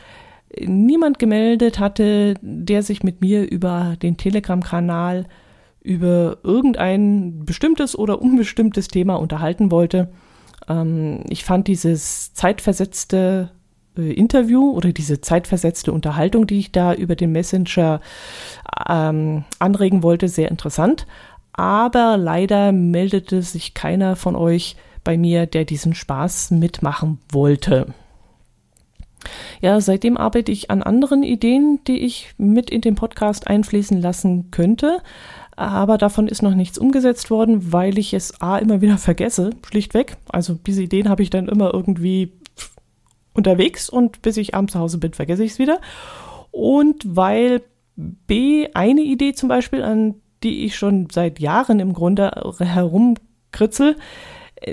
niemand 0.60 1.20
gemeldet 1.20 1.80
hatte, 1.80 2.34
der 2.42 2.84
sich 2.84 3.04
mit 3.04 3.22
mir 3.22 3.50
über 3.50 3.96
den 4.02 4.18
Telegram-Kanal 4.18 5.28
über 5.82 6.38
irgendein 6.44 7.46
bestimmtes 7.46 7.98
oder 7.98 8.22
unbestimmtes 8.22 8.88
Thema 8.88 9.16
unterhalten 9.16 9.72
wollte. 9.72 10.12
Ähm, 10.68 11.24
ich 11.30 11.44
fand 11.44 11.68
dieses 11.68 12.34
zeitversetzte 12.34 13.52
äh, 13.98 14.12
Interview 14.14 14.72
oder 14.72 14.92
diese 14.92 15.22
zeitversetzte 15.22 15.92
Unterhaltung, 15.92 16.48
die 16.48 16.60
ich 16.60 16.72
da 16.72 16.94
über 16.94 17.16
den 17.16 17.32
Messenger 17.32 18.02
ähm, 18.88 19.44
anregen 19.60 20.04
wollte, 20.04 20.28
sehr 20.28 20.50
interessant. 20.50 21.06
Aber 21.54 22.18
leider 22.18 22.72
meldete 22.72 23.42
sich 23.42 23.74
keiner 23.74 24.16
von 24.16 24.36
euch 24.36 24.78
bei 25.04 25.18
mir, 25.18 25.46
der 25.46 25.66
diesen 25.66 25.96
Spaß 25.96 26.52
mitmachen 26.52 27.20
wollte. 27.32 27.94
Ja, 29.62 29.80
seitdem 29.82 30.18
arbeite 30.18 30.52
ich 30.52 30.72
an 30.72 30.82
anderen 30.82 31.24
Ideen, 31.24 31.80
die 31.86 32.00
ich 32.00 32.34
mit 32.38 32.70
in 32.70 32.82
den 32.82 32.96
Podcast 32.96 33.48
einfließen 33.48 34.02
lassen 34.02 34.50
könnte. 34.52 35.00
Aber 35.56 35.98
davon 35.98 36.28
ist 36.28 36.42
noch 36.42 36.56
nichts 36.56 36.78
umgesetzt 36.78 37.30
worden, 37.30 37.72
weil 37.72 38.00
ich 38.00 38.14
es 38.14 38.42
A 38.42 38.58
immer 38.58 38.82
wieder 38.82 38.98
vergesse, 38.98 39.52
schlichtweg. 39.68 40.18
Also 40.30 40.58
diese 40.66 40.82
Ideen 40.82 41.10
habe 41.10 41.22
ich 41.22 41.30
dann 41.30 41.48
immer 41.48 41.74
irgendwie 41.74 42.32
unterwegs 43.34 43.90
und 43.90 44.22
bis 44.22 44.38
ich 44.38 44.56
abends 44.56 44.74
zu 44.74 44.80
Hause 44.80 44.98
bin, 44.98 45.14
vergesse 45.14 45.44
ich 45.44 45.52
es 45.52 45.60
wieder. 45.60 45.80
Und 46.52 47.04
weil 47.06 47.62
B 47.96 48.68
eine 48.74 49.02
Idee 49.02 49.34
zum 49.34 49.50
Beispiel, 49.50 49.84
an 49.84 50.16
die 50.44 50.66
ich 50.66 50.76
schon 50.76 51.08
seit 51.12 51.40
Jahren 51.40 51.80
im 51.80 51.94
Grunde 51.94 52.32
herumkritzel, 52.60 53.96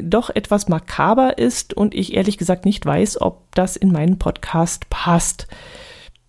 doch 0.03 0.31
etwas 0.31 0.69
makaber 0.69 1.39
ist 1.39 1.75
und 1.75 1.95
ich 1.95 2.15
ehrlich 2.15 2.37
gesagt 2.39 2.65
nicht 2.65 2.85
weiß, 2.85 3.21
ob 3.21 3.55
das 3.55 3.77
in 3.77 3.91
meinen 3.91 4.19
Podcast 4.19 4.91
passt. 4.91 5.47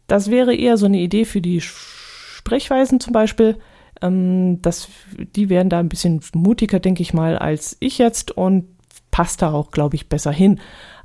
Das 0.07 0.31
wäre 0.31 0.55
eher 0.55 0.77
so 0.77 0.85
eine 0.85 0.99
Idee 0.99 1.25
für 1.25 1.41
die 1.41 1.61
Sprechweisen 1.61 2.99
zum 2.99 3.13
Beispiel. 3.13 3.57
Ähm, 4.01 4.61
das, 4.61 4.89
die 5.35 5.49
wären 5.49 5.69
da 5.69 5.79
ein 5.79 5.89
bisschen 5.89 6.21
mutiger, 6.33 6.79
denke 6.79 7.01
ich 7.01 7.13
mal, 7.13 7.37
als 7.37 7.75
ich 7.79 7.97
jetzt 7.97 8.31
und 8.31 8.65
passt 9.11 9.41
da 9.41 9.51
auch, 9.51 9.71
glaube 9.71 9.95
ich, 9.95 10.07
besser 10.07 10.31
hin. 10.31 10.59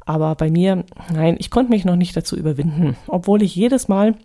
Aber 0.07 0.35
bei 0.35 0.51
mir, 0.51 0.85
nein, 1.13 1.37
ich 1.39 1.51
konnte 1.51 1.71
mich 1.71 1.85
noch 1.85 1.97
nicht 1.97 2.17
dazu 2.17 2.37
überwinden, 2.37 2.97
obwohl 3.07 3.43
ich 3.43 3.57
jedes 3.57 3.89
Mal, 3.89 4.17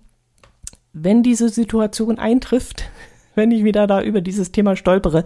wenn 0.92 1.24
diese 1.24 1.50
Situation 1.50 2.20
eintrifft, 2.20 2.90
wenn 3.36 3.52
ich 3.52 3.64
wieder 3.64 3.88
da 3.88 4.02
über 4.02 4.22
dieses 4.22 4.52
Thema 4.52 4.76
stolpere, 4.76 5.26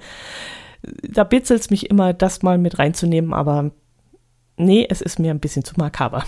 da 1.01 1.23
bitzelt 1.23 1.61
es 1.61 1.69
mich 1.69 1.89
immer, 1.89 2.13
das 2.13 2.43
mal 2.43 2.57
mit 2.57 2.77
reinzunehmen, 2.77 3.33
aber 3.33 3.71
nee, 4.57 4.85
es 4.89 5.01
ist 5.01 5.19
mir 5.19 5.31
ein 5.31 5.39
bisschen 5.39 5.63
zu 5.63 5.75
makaber. 5.77 6.25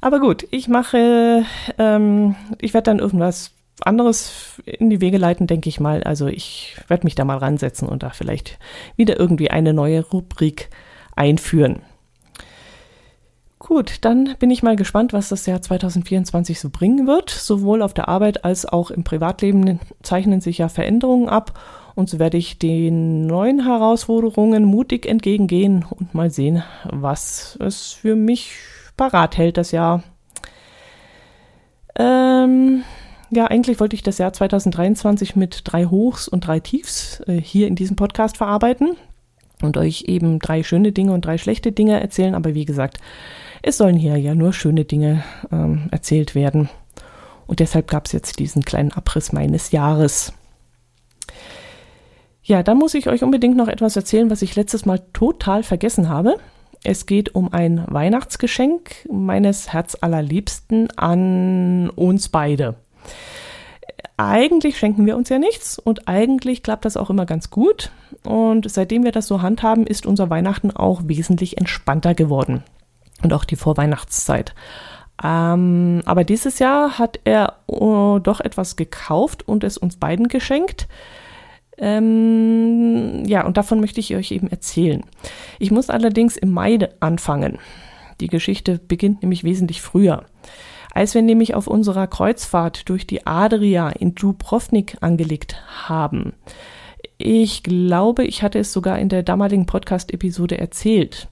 Aber 0.00 0.20
gut, 0.20 0.46
ich 0.50 0.68
mache, 0.68 1.44
ähm, 1.78 2.36
ich 2.60 2.74
werde 2.74 2.90
dann 2.90 2.98
irgendwas 2.98 3.52
anderes 3.82 4.60
in 4.64 4.90
die 4.90 5.00
Wege 5.00 5.18
leiten, 5.18 5.46
denke 5.46 5.68
ich 5.68 5.80
mal. 5.80 6.02
Also 6.02 6.26
ich 6.26 6.76
werde 6.88 7.04
mich 7.04 7.14
da 7.14 7.24
mal 7.24 7.38
ransetzen 7.38 7.88
und 7.88 8.02
da 8.02 8.10
vielleicht 8.10 8.58
wieder 8.96 9.18
irgendwie 9.18 9.50
eine 9.50 9.72
neue 9.72 10.04
Rubrik 10.04 10.70
einführen. 11.16 11.82
Gut, 13.70 13.98
dann 14.00 14.34
bin 14.40 14.50
ich 14.50 14.64
mal 14.64 14.74
gespannt, 14.74 15.12
was 15.12 15.28
das 15.28 15.46
Jahr 15.46 15.62
2024 15.62 16.58
so 16.58 16.70
bringen 16.70 17.06
wird. 17.06 17.30
Sowohl 17.30 17.82
auf 17.82 17.94
der 17.94 18.08
Arbeit 18.08 18.44
als 18.44 18.66
auch 18.66 18.90
im 18.90 19.04
Privatleben 19.04 19.78
zeichnen 20.02 20.40
sich 20.40 20.58
ja 20.58 20.68
Veränderungen 20.68 21.28
ab 21.28 21.56
und 21.94 22.10
so 22.10 22.18
werde 22.18 22.36
ich 22.36 22.58
den 22.58 23.28
neuen 23.28 23.64
Herausforderungen 23.64 24.64
mutig 24.64 25.06
entgegengehen 25.06 25.86
und 25.88 26.14
mal 26.14 26.32
sehen, 26.32 26.64
was 26.82 27.56
es 27.60 27.92
für 27.92 28.16
mich 28.16 28.56
parat 28.96 29.38
hält 29.38 29.56
das 29.56 29.70
Jahr. 29.70 30.02
Ähm, 31.96 32.82
ja, 33.30 33.46
eigentlich 33.46 33.78
wollte 33.78 33.94
ich 33.94 34.02
das 34.02 34.18
Jahr 34.18 34.32
2023 34.32 35.36
mit 35.36 35.60
drei 35.62 35.84
Hochs 35.84 36.26
und 36.26 36.44
drei 36.44 36.58
Tiefs 36.58 37.22
äh, 37.28 37.40
hier 37.40 37.68
in 37.68 37.76
diesem 37.76 37.94
Podcast 37.94 38.36
verarbeiten 38.36 38.96
und 39.62 39.76
euch 39.76 40.06
eben 40.08 40.40
drei 40.40 40.64
schöne 40.64 40.90
Dinge 40.90 41.12
und 41.12 41.24
drei 41.24 41.38
schlechte 41.38 41.70
Dinge 41.70 42.00
erzählen. 42.00 42.34
Aber 42.34 42.54
wie 42.54 42.64
gesagt, 42.64 42.98
es 43.62 43.76
sollen 43.76 43.96
hier 43.96 44.16
ja 44.16 44.34
nur 44.34 44.52
schöne 44.52 44.84
Dinge 44.84 45.22
ähm, 45.50 45.88
erzählt 45.90 46.34
werden. 46.34 46.68
Und 47.46 47.60
deshalb 47.60 47.88
gab 47.88 48.06
es 48.06 48.12
jetzt 48.12 48.38
diesen 48.38 48.62
kleinen 48.62 48.92
Abriss 48.92 49.32
meines 49.32 49.72
Jahres. 49.72 50.32
Ja, 52.42 52.62
dann 52.62 52.78
muss 52.78 52.94
ich 52.94 53.08
euch 53.08 53.22
unbedingt 53.22 53.56
noch 53.56 53.68
etwas 53.68 53.96
erzählen, 53.96 54.30
was 54.30 54.42
ich 54.42 54.56
letztes 54.56 54.86
Mal 54.86 55.00
total 55.12 55.62
vergessen 55.62 56.08
habe. 56.08 56.36
Es 56.82 57.06
geht 57.06 57.34
um 57.34 57.52
ein 57.52 57.84
Weihnachtsgeschenk 57.88 59.08
meines 59.10 59.72
Herzallerliebsten 59.72 60.90
an 60.96 61.90
uns 61.90 62.28
beide 62.28 62.76
eigentlich 64.20 64.76
schenken 64.76 65.06
wir 65.06 65.16
uns 65.16 65.30
ja 65.30 65.38
nichts 65.38 65.78
und 65.78 66.06
eigentlich 66.06 66.62
klappt 66.62 66.84
das 66.84 66.96
auch 66.96 67.08
immer 67.08 67.24
ganz 67.24 67.50
gut. 67.50 67.90
Und 68.22 68.70
seitdem 68.70 69.02
wir 69.02 69.12
das 69.12 69.26
so 69.26 69.40
handhaben, 69.40 69.86
ist 69.86 70.04
unser 70.04 70.28
Weihnachten 70.28 70.70
auch 70.70 71.02
wesentlich 71.04 71.56
entspannter 71.56 72.14
geworden. 72.14 72.62
Und 73.22 73.32
auch 73.32 73.44
die 73.44 73.56
Vorweihnachtszeit. 73.56 74.54
Ähm, 75.22 76.02
aber 76.06 76.24
dieses 76.24 76.58
Jahr 76.58 76.98
hat 76.98 77.20
er 77.24 77.58
oh, 77.66 78.18
doch 78.22 78.40
etwas 78.40 78.76
gekauft 78.76 79.46
und 79.46 79.64
es 79.64 79.76
uns 79.76 79.96
beiden 79.96 80.28
geschenkt. 80.28 80.88
Ähm, 81.76 83.24
ja, 83.26 83.44
und 83.44 83.56
davon 83.56 83.80
möchte 83.80 84.00
ich 84.00 84.14
euch 84.14 84.30
eben 84.32 84.48
erzählen. 84.48 85.02
Ich 85.58 85.70
muss 85.70 85.90
allerdings 85.90 86.36
im 86.36 86.50
Mai 86.50 86.78
anfangen. 87.00 87.58
Die 88.20 88.28
Geschichte 88.28 88.78
beginnt 88.78 89.22
nämlich 89.22 89.44
wesentlich 89.44 89.80
früher. 89.80 90.24
Als 90.92 91.14
wir 91.14 91.22
nämlich 91.22 91.54
auf 91.54 91.66
unserer 91.66 92.06
Kreuzfahrt 92.06 92.88
durch 92.88 93.06
die 93.06 93.26
Adria 93.26 93.90
in 93.90 94.14
Dubrovnik 94.14 94.96
angelegt 95.00 95.62
haben, 95.88 96.32
ich 97.16 97.62
glaube, 97.62 98.24
ich 98.24 98.42
hatte 98.42 98.58
es 98.58 98.72
sogar 98.72 98.98
in 98.98 99.08
der 99.08 99.22
damaligen 99.22 99.66
Podcast-Episode 99.66 100.58
erzählt. 100.58 101.28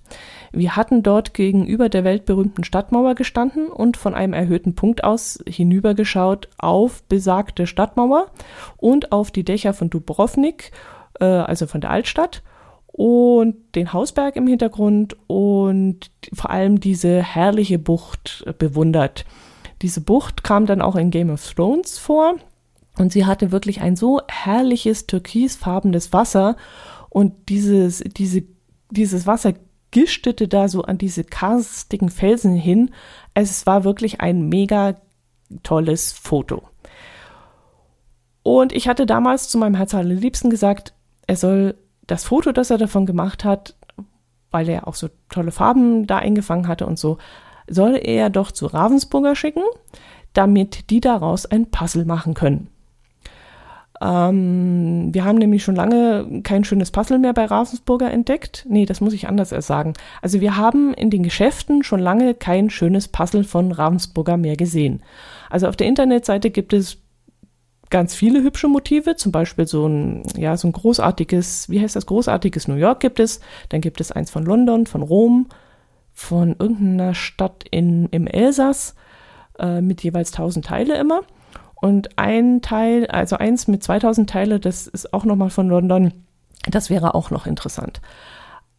Wir 0.52 0.76
hatten 0.76 1.02
dort 1.02 1.35
gegenüber 1.35 1.88
der 1.88 2.05
weltberühmten 2.05 2.64
Stadtmauer 2.64 3.14
gestanden 3.14 3.69
und 3.69 3.97
von 3.97 4.14
einem 4.14 4.33
erhöhten 4.33 4.75
Punkt 4.75 5.05
aus 5.05 5.43
hinübergeschaut 5.47 6.49
auf 6.59 7.02
besagte 7.05 7.67
Stadtmauer 7.67 8.31
und 8.76 9.12
auf 9.12 9.31
die 9.31 9.45
Dächer 9.45 9.75
von 9.75 9.90
Dubrovnik, 9.90 10.73
äh, 11.21 11.25
also 11.25 11.67
von 11.67 11.81
der 11.81 11.90
Altstadt 11.90 12.43
und 12.87 13.57
den 13.75 13.93
Hausberg 13.93 14.37
im 14.37 14.47
Hintergrund 14.47 15.17
und 15.28 16.11
vor 16.33 16.50
allem 16.50 16.81
diese 16.81 17.23
herrliche 17.23 17.78
Bucht 17.78 18.45
bewundert. 18.59 19.25
Diese 19.83 20.00
Bucht 20.00 20.43
kam 20.43 20.67
dann 20.67 20.83
auch 20.83 20.97
in 20.97 21.11
Game 21.11 21.31
of 21.31 21.55
Thrones 21.55 21.99
vor 21.99 22.35
und 22.99 23.12
sie 23.12 23.26
hatte 23.26 23.52
wirklich 23.52 23.81
ein 23.81 23.95
so 23.95 24.21
herrliches 24.28 25.07
türkisfarbenes 25.07 26.12
Wasser 26.12 26.57
und 27.09 27.49
dieses, 27.49 28.02
diese, 28.17 28.43
dieses 28.90 29.26
Wasser 29.26 29.55
gischtete 29.90 30.49
da 30.49 30.68
so 30.68 30.83
an 30.83 30.99
diese 30.99 31.25
karstigen 31.25 32.11
Felsen 32.11 32.54
hin. 32.54 32.90
Es 33.35 33.66
war 33.66 33.85
wirklich 33.85 34.21
ein 34.21 34.49
mega 34.49 34.97
tolles 35.62 36.12
Foto. 36.12 36.62
Und 38.42 38.73
ich 38.73 38.88
hatte 38.88 39.07
damals 39.07 39.49
zu 39.49 39.59
meinem 39.59 39.75
Herz 39.75 39.95
allerliebsten 39.95 40.50
gesagt, 40.50 40.95
er 41.26 41.37
soll 41.37 41.75
das 42.07 42.25
Foto, 42.25 42.52
das 42.52 42.71
er 42.71 42.78
davon 42.78 43.07
gemacht 43.07 43.45
hat, 43.45 43.76
weil 44.50 44.68
er 44.68 44.88
auch 44.88 44.95
so 44.95 45.09
tolle 45.28 45.50
Farben 45.50 46.07
da 46.07 46.18
eingefangen 46.18 46.68
hatte 46.68 46.87
und 46.87 46.99
so, 46.99 47.18
soll 47.68 48.00
er 48.02 48.30
doch 48.30 48.50
zu 48.50 48.66
Ravensburger 48.66 49.37
schicken, 49.37 49.62
damit 50.33 50.90
die 50.90 51.00
daraus 51.00 51.45
ein 51.45 51.71
Puzzle 51.71 52.07
machen 52.07 52.35
können. 52.35 52.71
Ähm, 54.00 55.12
wir 55.12 55.25
haben 55.25 55.38
nämlich 55.38 55.64
schon 55.64 55.75
lange 55.75 56.43
kein 56.43 56.64
schönes 56.64 56.90
Puzzle 56.90 57.19
mehr 57.19 57.33
bei 57.33 57.47
Ravensburger 57.47 58.11
entdeckt. 58.11 58.64
Nee, 58.69 58.87
das 58.87 59.00
muss 59.00 59.12
ich 59.12 59.28
anders 59.28 59.50
sagen. 59.50 59.95
Also 60.23 60.40
wir 60.40 60.57
haben 60.57 60.95
in 60.95 61.11
den 61.11 61.23
Geschäften 61.23 61.83
schon 61.83 62.00
lange 62.00 62.35
kein 62.35 62.71
schönes 62.71 63.09
Puzzle 63.09 63.45
von 63.45 63.73
Ravensburger 63.73 64.37
mehr 64.37 64.57
gesehen. 64.57 65.02
Also 65.50 65.67
auf 65.67 65.76
der 65.76 65.88
Internetseite 65.88 66.50
gibt 66.50 66.73
es 66.73 66.99
ganz 67.90 68.14
viele 68.14 68.43
hübsche 68.43 68.69
Motive, 68.69 69.17
zum 69.17 69.33
Beispiel 69.33 69.67
so 69.67 69.87
ein, 69.87 70.23
ja, 70.37 70.57
so 70.57 70.69
ein 70.69 70.73
großartiges, 70.73 71.71
wie 71.71 71.81
heißt 71.81 71.97
das, 71.97 72.07
großartiges 72.07 72.69
New 72.69 72.75
York 72.75 73.00
gibt 73.00 73.19
es, 73.19 73.40
dann 73.71 73.81
gibt 73.81 74.00
es 74.00 74.12
eins 74.12 74.31
von 74.31 74.45
London, 74.45 74.87
von 74.87 75.02
Rom, 75.02 75.47
von 76.12 76.57
irgendeiner 76.59 77.14
Stadt 77.14 77.64
in, 77.71 78.07
im 78.11 78.26
Elsass 78.26 78.95
äh, 79.59 79.81
mit 79.81 80.02
jeweils 80.02 80.33
1000 80.33 80.67
Teile 80.67 80.99
immer. 80.99 81.23
Und 81.80 82.18
ein 82.18 82.61
Teil, 82.61 83.06
also 83.06 83.37
eins 83.37 83.68
mit 83.68 83.82
2000 83.82 84.28
Teile, 84.28 84.61
das 84.61 84.87
ist 84.87 85.12
auch 85.14 85.25
nochmal 85.25 85.50
von 85.50 85.68
London. 85.68 86.12
Das 86.68 86.90
wäre 86.90 87.14
auch 87.14 87.30
noch 87.30 87.47
interessant. 87.47 88.00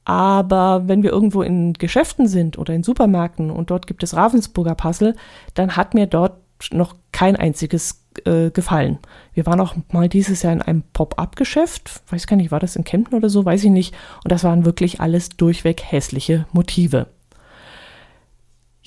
Aber 0.06 0.88
wenn 0.88 1.04
wir 1.04 1.12
irgendwo 1.12 1.42
in 1.42 1.74
Geschäften 1.74 2.28
sind 2.28 2.58
oder 2.58 2.74
in 2.74 2.84
Supermärkten 2.84 3.52
und 3.52 3.70
dort 3.70 3.88
gibt 3.88 4.04
es 4.04 4.16
Ravensburger 4.16 4.76
Puzzle, 4.76 5.16
dann 5.54 5.76
hat 5.76 5.94
mir 5.94 6.08
dort 6.08 6.42
noch 6.72 6.96
kein 7.12 7.36
einziges 7.36 8.06
äh, 8.26 8.50
gefallen. 8.50 8.98
Wir 9.34 9.46
waren 9.46 9.62
auch 9.62 9.76
mal 9.92 10.10
dieses 10.10 10.42
Jahr 10.42 10.54
in 10.54 10.62
einem 10.62 10.84
Pop-up-Geschäft, 10.94 12.02
weiß 12.10 12.28
gar 12.28 12.36
nicht, 12.38 12.52
war 12.52 12.60
das 12.60 12.76
in 12.76 12.84
Kempten 12.84 13.16
oder 13.16 13.30
so, 13.30 13.46
weiß 13.46 13.64
ich 13.64 13.70
nicht. 13.70 13.96
Und 14.24 14.32
das 14.32 14.44
waren 14.44 14.66
wirklich 14.66 15.00
alles 15.00 15.30
durchweg 15.30 15.84
hässliche 15.84 16.46
Motive. 16.52 17.08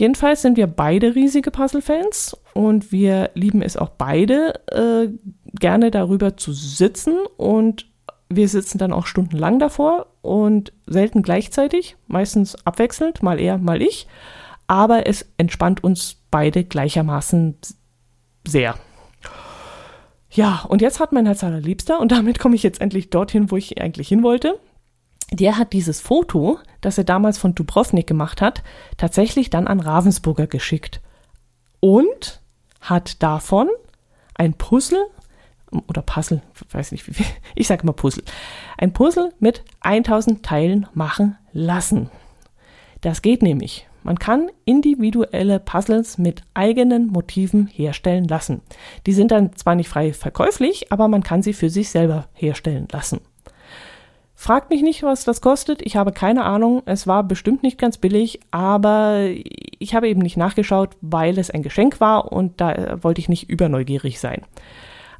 Jedenfalls 0.02 0.42
sind 0.42 0.56
wir 0.56 0.66
beide 0.66 1.14
riesige 1.14 1.52
Puzzle-Fans 1.52 2.36
und 2.54 2.90
wir 2.90 3.30
lieben 3.34 3.62
es 3.62 3.76
auch 3.76 3.90
beide, 3.90 4.54
äh, 4.66 5.06
gerne 5.54 5.92
darüber 5.92 6.36
zu 6.36 6.52
sitzen 6.52 7.20
und 7.36 7.86
wir 8.28 8.48
sitzen 8.48 8.78
dann 8.78 8.92
auch 8.92 9.06
stundenlang 9.06 9.60
davor 9.60 10.08
und 10.20 10.72
selten 10.88 11.22
gleichzeitig, 11.22 11.94
meistens 12.08 12.56
abwechselnd, 12.66 13.22
mal 13.22 13.38
er, 13.38 13.58
mal 13.58 13.80
ich, 13.80 14.08
aber 14.66 15.06
es 15.06 15.24
entspannt 15.36 15.84
uns 15.84 16.16
beide 16.32 16.64
gleichermaßen 16.64 17.58
sehr. 18.44 18.74
Ja, 20.32 20.64
und 20.68 20.82
jetzt 20.82 20.98
hat 20.98 21.12
mein 21.12 21.26
Herz 21.26 21.44
allerliebster, 21.44 22.00
und 22.00 22.10
damit 22.10 22.40
komme 22.40 22.56
ich 22.56 22.64
jetzt 22.64 22.80
endlich 22.80 23.10
dorthin, 23.10 23.52
wo 23.52 23.56
ich 23.56 23.80
eigentlich 23.80 24.08
hin 24.08 24.24
wollte, 24.24 24.58
der 25.32 25.58
hat 25.58 25.72
dieses 25.72 26.00
Foto, 26.00 26.58
das 26.80 26.98
er 26.98 27.04
damals 27.04 27.38
von 27.38 27.54
Dubrovnik 27.54 28.06
gemacht 28.06 28.40
hat, 28.40 28.62
tatsächlich 28.96 29.50
dann 29.50 29.66
an 29.66 29.80
Ravensburger 29.80 30.46
geschickt. 30.46 31.00
Und 31.80 32.40
hat 32.80 33.22
davon 33.22 33.68
ein 34.34 34.54
Puzzle 34.54 35.04
oder 35.88 36.02
Puzzle, 36.02 36.42
weiß 36.70 36.92
nicht 36.92 37.08
wie, 37.08 37.24
ich 37.54 37.66
sage 37.66 37.82
immer 37.82 37.92
Puzzle, 37.92 38.24
ein 38.76 38.92
Puzzle 38.92 39.32
mit 39.40 39.64
1000 39.80 40.44
Teilen 40.44 40.86
machen 40.94 41.36
lassen. 41.52 42.10
Das 43.00 43.22
geht 43.22 43.42
nämlich. 43.42 43.88
Man 44.04 44.18
kann 44.18 44.50
individuelle 44.64 45.60
Puzzles 45.60 46.18
mit 46.18 46.42
eigenen 46.54 47.06
Motiven 47.06 47.68
herstellen 47.68 48.26
lassen. 48.26 48.60
Die 49.06 49.12
sind 49.12 49.30
dann 49.30 49.54
zwar 49.54 49.76
nicht 49.76 49.88
frei 49.88 50.12
verkäuflich, 50.12 50.90
aber 50.90 51.06
man 51.06 51.22
kann 51.22 51.42
sie 51.42 51.52
für 51.52 51.70
sich 51.70 51.90
selber 51.90 52.28
herstellen 52.32 52.88
lassen. 52.90 53.20
Fragt 54.42 54.70
mich 54.70 54.82
nicht, 54.82 55.04
was 55.04 55.22
das 55.22 55.40
kostet. 55.40 55.82
Ich 55.82 55.94
habe 55.94 56.10
keine 56.10 56.42
Ahnung. 56.42 56.82
Es 56.84 57.06
war 57.06 57.22
bestimmt 57.22 57.62
nicht 57.62 57.78
ganz 57.78 57.96
billig, 57.96 58.40
aber 58.50 59.28
ich 59.78 59.94
habe 59.94 60.08
eben 60.08 60.20
nicht 60.20 60.36
nachgeschaut, 60.36 60.96
weil 61.00 61.38
es 61.38 61.48
ein 61.48 61.62
Geschenk 61.62 62.00
war 62.00 62.32
und 62.32 62.60
da 62.60 62.98
wollte 63.04 63.20
ich 63.20 63.28
nicht 63.28 63.48
überneugierig 63.48 64.18
sein. 64.18 64.42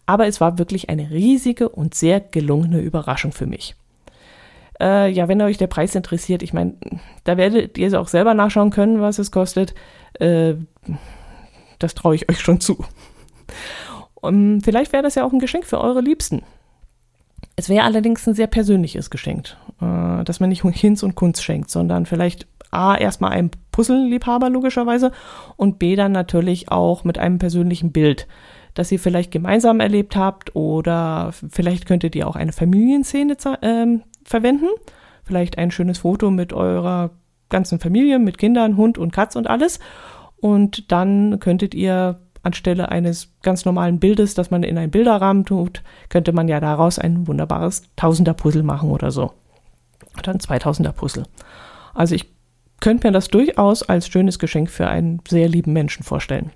Aber 0.07 0.26
es 0.26 0.41
war 0.41 0.59
wirklich 0.59 0.91
eine 0.91 1.12
riesige 1.12 1.69
und 1.69 1.95
sehr 1.95 2.19
gelungene 2.19 2.81
Überraschung 2.81 3.31
für 3.31 3.47
mich. 3.47 3.76
Äh, 4.81 5.12
ja, 5.12 5.29
wenn 5.29 5.41
euch 5.41 5.57
der 5.57 5.69
Preis 5.69 5.95
interessiert, 5.95 6.43
ich 6.43 6.52
meine, 6.52 6.75
da 7.23 7.37
werdet 7.37 7.79
ihr 7.79 8.00
auch 8.00 8.09
selber 8.09 8.35
nachschauen 8.35 8.71
können, 8.71 9.00
was 9.00 9.21
es 9.21 9.31
kostet. 9.31 9.73
Äh, 10.14 10.55
das 11.79 11.95
traue 11.95 12.17
ich 12.17 12.29
euch 12.29 12.41
schon 12.41 12.59
zu. 12.59 12.85
Und 14.14 14.62
vielleicht 14.62 14.93
wäre 14.93 15.05
das 15.05 15.14
ja 15.14 15.23
auch 15.25 15.33
ein 15.33 15.38
Geschenk 15.38 15.64
für 15.64 15.81
eure 15.81 16.00
Liebsten. 16.00 16.43
Es 17.56 17.68
wäre 17.68 17.85
allerdings 17.85 18.26
ein 18.26 18.35
sehr 18.35 18.47
persönliches 18.47 19.11
Geschenk, 19.11 19.56
äh, 19.80 20.25
dass 20.25 20.40
man 20.40 20.49
nicht 20.49 20.64
Hinz 20.64 21.02
und 21.02 21.14
Kunst 21.14 21.42
schenkt, 21.42 21.71
sondern 21.71 22.06
vielleicht 22.06 22.47
A, 22.71 22.97
erstmal 22.97 23.32
einem 23.32 23.50
Puzzle-Liebhaber 23.71 24.49
logischerweise 24.49 25.12
und 25.56 25.78
B, 25.78 25.94
dann 25.94 26.12
natürlich 26.12 26.71
auch 26.71 27.04
mit 27.04 27.18
einem 27.18 27.38
persönlichen 27.38 27.92
Bild, 27.92 28.26
das 28.73 28.90
ihr 28.90 28.99
vielleicht 28.99 29.30
gemeinsam 29.30 29.80
erlebt 29.80 30.16
habt 30.16 30.56
oder 30.56 31.32
vielleicht 31.50 31.85
könntet 31.85 32.16
ihr 32.16 32.26
auch 32.26 32.37
eine 32.37 32.52
Familienszene 32.52 33.37
äh, 33.61 33.99
verwenden. 34.25 34.68
Vielleicht 35.23 35.59
ein 35.59 35.71
schönes 35.71 35.99
Foto 35.99 36.30
mit 36.30 36.54
eurer 36.54 37.11
ganzen 37.50 37.78
Familie, 37.78 38.18
mit 38.18 38.38
Kindern, 38.38 38.78
Hund 38.78 38.97
und 38.97 39.12
Katz 39.12 39.37
und 39.37 39.49
alles. 39.49 39.78
Und 40.40 40.90
dann 40.90 41.38
könntet 41.38 41.75
ihr 41.75 42.21
anstelle 42.42 42.90
eines 42.90 43.32
ganz 43.42 43.64
normalen 43.64 43.99
Bildes, 44.00 44.34
das 44.34 44.50
man 44.50 44.62
in 44.62 44.78
einen 44.78 44.90
Bilderrahmen 44.90 45.44
tut, 45.44 45.82
könnte 46.08 46.32
man 46.32 46.49
ja 46.49 46.61
daraus 46.61 46.99
ein 46.99 47.26
wunderbares 47.26 47.82
Tausender-Puzzle 47.96 48.62
machen 48.62 48.90
oder 48.90 49.11
so. 49.11 49.32
Oder 50.18 50.32
ein 50.32 50.40
Zweitausender-Puzzle. 50.40 51.25
Also 51.94 52.14
ich 52.14 52.32
könnte 52.80 53.06
mir 53.06 53.12
das 53.12 53.28
durchaus 53.28 53.82
als 53.82 54.08
schönes 54.08 54.38
Geschenk 54.38 54.70
für 54.70 54.88
einen 54.88 55.20
sehr 55.28 55.49
lieben 55.49 55.72
Menschen 55.72 56.02
vorstellen. 56.02 56.50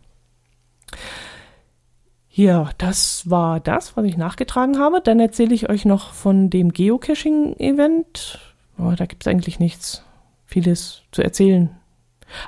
Ja, 2.30 2.70
das 2.76 3.30
war 3.30 3.60
das, 3.60 3.96
was 3.96 4.04
ich 4.04 4.18
nachgetragen 4.18 4.78
habe. 4.78 5.00
Dann 5.00 5.20
erzähle 5.20 5.54
ich 5.54 5.70
euch 5.70 5.86
noch 5.86 6.12
von 6.12 6.50
dem 6.50 6.72
Geocaching-Event. 6.72 8.38
Oh, 8.78 8.92
da 8.94 9.06
gibt 9.06 9.22
es 9.22 9.26
eigentlich 9.26 9.58
nichts, 9.58 10.04
vieles 10.44 11.02
zu 11.12 11.22
erzählen. 11.22 11.70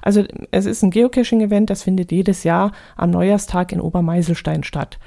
Also 0.03 0.25
es 0.51 0.67
ist 0.67 0.83
ein 0.83 0.91
Geocaching-Event, 0.91 1.71
das 1.71 1.83
findet 1.83 2.13
jedes 2.13 2.45
Jahr 2.45 2.73
am 2.97 3.11
Neujahrstag 3.11 3.73
in 3.73 3.81
Obermeiselstein 3.81 4.65
statt. 4.65 4.99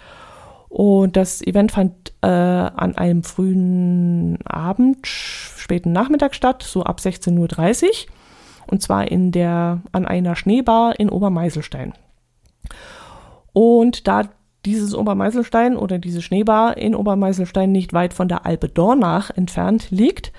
Und 0.69 1.17
das 1.17 1.41
Event 1.41 1.73
fand 1.73 2.13
äh, 2.21 2.27
an 2.27 2.95
einem 2.97 3.23
frühen 3.23 4.39
Abend, 4.45 5.05
späten 5.05 5.91
Nachmittag 5.91 6.33
statt, 6.33 6.63
so 6.63 6.83
ab 6.83 6.99
16.30 6.99 7.83
Uhr. 7.83 7.91
Und 8.67 8.81
zwar 8.81 9.11
in 9.11 9.33
der, 9.33 9.81
an 9.91 10.05
einer 10.05 10.35
Schneebar 10.37 10.97
in 10.97 11.09
Obermeiselstein. 11.09 11.93
Und 13.51 14.07
da 14.07 14.29
dieses 14.65 14.93
Obermeiselstein 14.93 15.75
oder 15.75 15.97
diese 15.97 16.21
Schneebar 16.21 16.77
in 16.77 16.95
Obermeiselstein 16.95 17.71
nicht 17.71 17.93
weit 17.93 18.13
von 18.13 18.27
der 18.27 18.45
Alpe 18.45 18.69
Dornach 18.69 19.29
entfernt 19.29 19.91
liegt, 19.91 20.31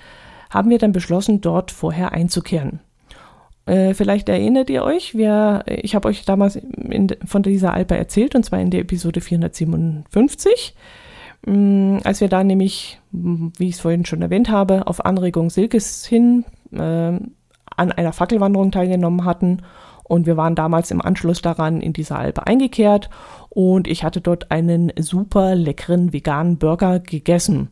haben 0.49 0.69
wir 0.69 0.77
dann 0.77 0.93
beschlossen, 0.93 1.41
dort 1.41 1.71
vorher 1.71 2.11
einzukehren. 2.11 2.79
Äh, 3.65 3.93
vielleicht 3.93 4.27
erinnert 4.29 4.69
ihr 4.69 4.83
euch, 4.83 5.15
wir, 5.15 5.63
ich 5.67 5.95
habe 5.95 6.09
euch 6.09 6.25
damals 6.25 6.55
in, 6.55 7.07
von 7.25 7.43
dieser 7.43 7.73
Alpe 7.73 7.95
erzählt, 7.95 8.35
und 8.35 8.43
zwar 8.43 8.59
in 8.59 8.71
der 8.71 8.81
Episode 8.81 9.21
457. 9.21 10.75
Ähm, 11.47 11.99
als 12.03 12.21
wir 12.21 12.27
da 12.27 12.43
nämlich, 12.43 12.99
wie 13.11 13.67
ich 13.67 13.75
es 13.75 13.81
vorhin 13.81 14.05
schon 14.05 14.21
erwähnt 14.21 14.49
habe, 14.49 14.87
auf 14.87 15.05
Anregung 15.05 15.49
Silkes 15.49 16.05
hin 16.05 16.45
äh, 16.71 17.19
an 17.75 17.91
einer 17.91 18.13
Fackelwanderung 18.13 18.71
teilgenommen 18.71 19.25
hatten. 19.25 19.61
Und 20.03 20.25
wir 20.25 20.35
waren 20.35 20.55
damals 20.55 20.91
im 20.91 21.01
Anschluss 21.01 21.41
daran 21.41 21.81
in 21.81 21.93
dieser 21.93 22.19
Alpe 22.19 22.45
eingekehrt 22.45 23.09
und 23.49 23.87
ich 23.87 24.03
hatte 24.03 24.19
dort 24.19 24.51
einen 24.51 24.91
super 24.99 25.55
leckeren 25.55 26.11
veganen 26.11 26.57
Burger 26.57 26.99
gegessen. 26.99 27.69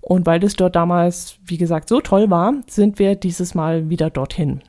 Und 0.00 0.26
weil 0.26 0.44
es 0.44 0.54
dort 0.54 0.76
damals, 0.76 1.38
wie 1.44 1.58
gesagt, 1.58 1.88
so 1.88 2.00
toll 2.00 2.30
war, 2.30 2.54
sind 2.68 3.00
wir 3.00 3.16
dieses 3.16 3.56
Mal 3.56 3.90
wieder 3.90 4.10
dorthin. 4.10 4.62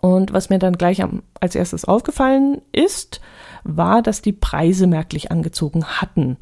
Und 0.00 0.32
was 0.32 0.50
mir 0.50 0.58
dann 0.58 0.74
gleich 0.74 1.02
am, 1.02 1.22
als 1.40 1.54
erstes 1.54 1.84
aufgefallen 1.84 2.62
ist, 2.72 3.20
war, 3.64 4.02
dass 4.02 4.22
die 4.22 4.32
Preise 4.32 4.86
merklich 4.86 5.30
angezogen 5.30 5.84
hatten. 5.84 6.36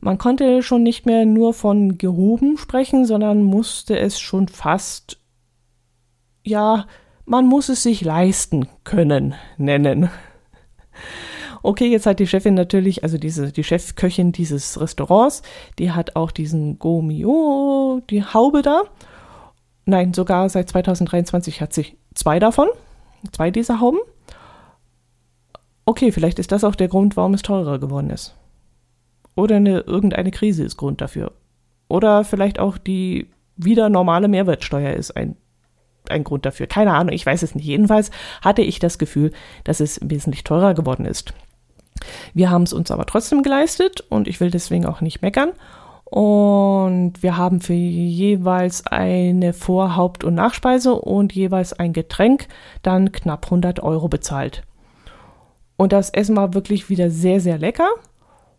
Man 0.00 0.18
konnte 0.18 0.62
schon 0.62 0.82
nicht 0.82 1.06
mehr 1.06 1.24
nur 1.24 1.54
von 1.54 1.96
gehoben 1.96 2.58
sprechen, 2.58 3.06
sondern 3.06 3.42
musste 3.42 3.98
es 3.98 4.20
schon 4.20 4.48
fast, 4.48 5.18
ja, 6.42 6.86
man 7.24 7.46
muss 7.46 7.70
es 7.70 7.82
sich 7.82 8.02
leisten 8.02 8.68
können 8.84 9.34
nennen. 9.56 10.10
Okay, 11.62 11.86
jetzt 11.90 12.04
hat 12.04 12.18
die 12.18 12.26
Chefin 12.26 12.52
natürlich, 12.52 13.02
also 13.02 13.16
diese, 13.16 13.50
die 13.50 13.64
Chefköchin 13.64 14.32
dieses 14.32 14.78
Restaurants, 14.78 15.40
die 15.78 15.92
hat 15.92 16.14
auch 16.14 16.30
diesen 16.30 16.78
Gomio, 16.78 18.02
die 18.10 18.22
Haube 18.22 18.60
da. 18.60 18.82
Nein, 19.86 20.12
sogar 20.12 20.50
seit 20.50 20.68
2023 20.68 21.62
hat 21.62 21.72
sie 21.72 21.96
zwei 22.14 22.38
davon, 22.38 22.68
zwei 23.32 23.50
dieser 23.50 23.80
Hauben. 23.80 23.98
Okay, 25.84 26.12
vielleicht 26.12 26.38
ist 26.38 26.52
das 26.52 26.64
auch 26.64 26.74
der 26.74 26.88
Grund, 26.88 27.16
warum 27.16 27.34
es 27.34 27.42
teurer 27.42 27.78
geworden 27.78 28.10
ist. 28.10 28.34
Oder 29.34 29.56
eine, 29.56 29.80
irgendeine 29.80 30.30
Krise 30.30 30.64
ist 30.64 30.76
Grund 30.76 31.00
dafür. 31.00 31.32
Oder 31.88 32.24
vielleicht 32.24 32.58
auch 32.58 32.78
die 32.78 33.28
wieder 33.56 33.88
normale 33.88 34.28
Mehrwertsteuer 34.28 34.94
ist 34.94 35.16
ein, 35.16 35.36
ein 36.08 36.24
Grund 36.24 36.46
dafür. 36.46 36.66
Keine 36.66 36.94
Ahnung, 36.94 37.12
ich 37.12 37.26
weiß 37.26 37.42
es 37.42 37.54
nicht. 37.54 37.66
Jedenfalls 37.66 38.10
hatte 38.42 38.62
ich 38.62 38.78
das 38.78 38.98
Gefühl, 38.98 39.32
dass 39.64 39.80
es 39.80 40.00
wesentlich 40.02 40.44
teurer 40.44 40.74
geworden 40.74 41.06
ist. 41.06 41.34
Wir 42.32 42.50
haben 42.50 42.64
es 42.64 42.72
uns 42.72 42.90
aber 42.90 43.06
trotzdem 43.06 43.42
geleistet 43.42 44.04
und 44.08 44.26
ich 44.26 44.40
will 44.40 44.50
deswegen 44.50 44.86
auch 44.86 45.00
nicht 45.00 45.22
meckern. 45.22 45.52
Und 46.04 47.22
wir 47.22 47.36
haben 47.36 47.60
für 47.60 47.72
jeweils 47.72 48.86
eine 48.86 49.52
Vor-, 49.52 49.96
Haupt- 49.96 50.24
und 50.24 50.34
Nachspeise 50.34 50.94
und 50.94 51.32
jeweils 51.32 51.72
ein 51.72 51.92
Getränk 51.92 52.46
dann 52.82 53.10
knapp 53.10 53.46
100 53.46 53.80
Euro 53.82 54.08
bezahlt. 54.08 54.62
Und 55.76 55.92
das 55.92 56.10
Essen 56.10 56.36
war 56.36 56.54
wirklich 56.54 56.88
wieder 56.88 57.10
sehr, 57.10 57.40
sehr 57.40 57.58
lecker. 57.58 57.88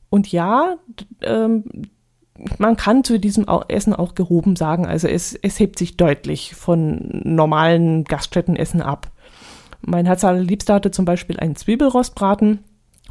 Und 0.09 0.31
ja, 0.31 0.75
ähm, 1.21 1.63
man 2.57 2.75
kann 2.75 3.03
zu 3.03 3.19
diesem 3.19 3.45
Essen 3.67 3.93
auch 3.93 4.15
gehoben 4.15 4.55
sagen. 4.55 4.85
Also 4.85 5.07
es, 5.07 5.33
es 5.35 5.59
hebt 5.59 5.79
sich 5.79 5.97
deutlich 5.97 6.55
von 6.55 7.21
normalen 7.23 8.03
Gaststättenessen 8.03 8.81
ab. 8.81 9.11
Mein 9.81 10.05
Herz 10.05 10.23
allerliebster 10.23 10.73
hatte 10.73 10.91
zum 10.91 11.05
Beispiel 11.05 11.39
einen 11.39 11.55
Zwiebelrostbraten, 11.55 12.63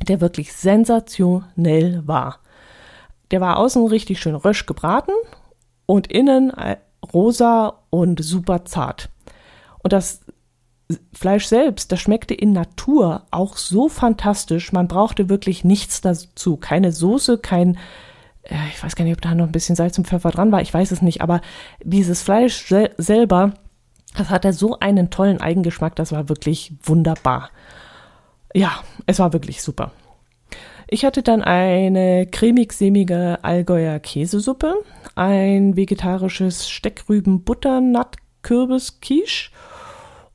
der 0.06 0.20
wirklich 0.20 0.52
sensationell 0.52 2.02
war. 2.06 2.40
Der 3.30 3.40
war 3.40 3.58
außen 3.58 3.86
richtig 3.86 4.20
schön 4.20 4.34
rösch 4.34 4.66
gebraten 4.66 5.12
und 5.86 6.10
innen 6.10 6.50
äh, 6.50 6.76
rosa 7.12 7.80
und 7.90 8.22
super 8.22 8.64
zart. 8.64 9.10
Und 9.82 9.92
das 9.92 10.20
Fleisch 11.12 11.46
selbst, 11.46 11.92
das 11.92 12.00
schmeckte 12.00 12.34
in 12.34 12.52
Natur 12.52 13.22
auch 13.30 13.56
so 13.56 13.88
fantastisch. 13.88 14.72
Man 14.72 14.88
brauchte 14.88 15.28
wirklich 15.28 15.64
nichts 15.64 16.00
dazu. 16.00 16.56
Keine 16.56 16.92
Soße, 16.92 17.38
kein, 17.38 17.78
äh, 18.42 18.56
ich 18.70 18.82
weiß 18.82 18.94
gar 18.94 19.04
nicht, 19.04 19.14
ob 19.14 19.22
da 19.22 19.34
noch 19.34 19.46
ein 19.46 19.52
bisschen 19.52 19.76
Salz 19.76 19.96
und 19.96 20.06
Pfeffer 20.06 20.30
dran 20.30 20.52
war, 20.52 20.60
ich 20.60 20.72
weiß 20.72 20.90
es 20.90 21.02
nicht, 21.02 21.22
aber 21.22 21.40
dieses 21.82 22.22
Fleisch 22.22 22.66
sel 22.66 22.90
selber, 22.98 23.54
das 24.16 24.30
hatte 24.30 24.52
so 24.52 24.78
einen 24.78 25.10
tollen 25.10 25.40
Eigengeschmack, 25.40 25.96
das 25.96 26.12
war 26.12 26.28
wirklich 26.28 26.74
wunderbar. 26.82 27.50
Ja, 28.54 28.72
es 29.06 29.18
war 29.18 29.32
wirklich 29.32 29.62
super. 29.62 29.90
Ich 30.88 31.04
hatte 31.04 31.22
dann 31.22 31.42
eine 31.42 32.26
cremig-sämige 32.26 33.38
Allgäuer 33.42 33.98
Käsesuppe, 33.98 34.74
ein 35.14 35.76
vegetarisches 35.76 36.68
Steckrüben-Butternut-Kürbis-Quiche 36.68 39.50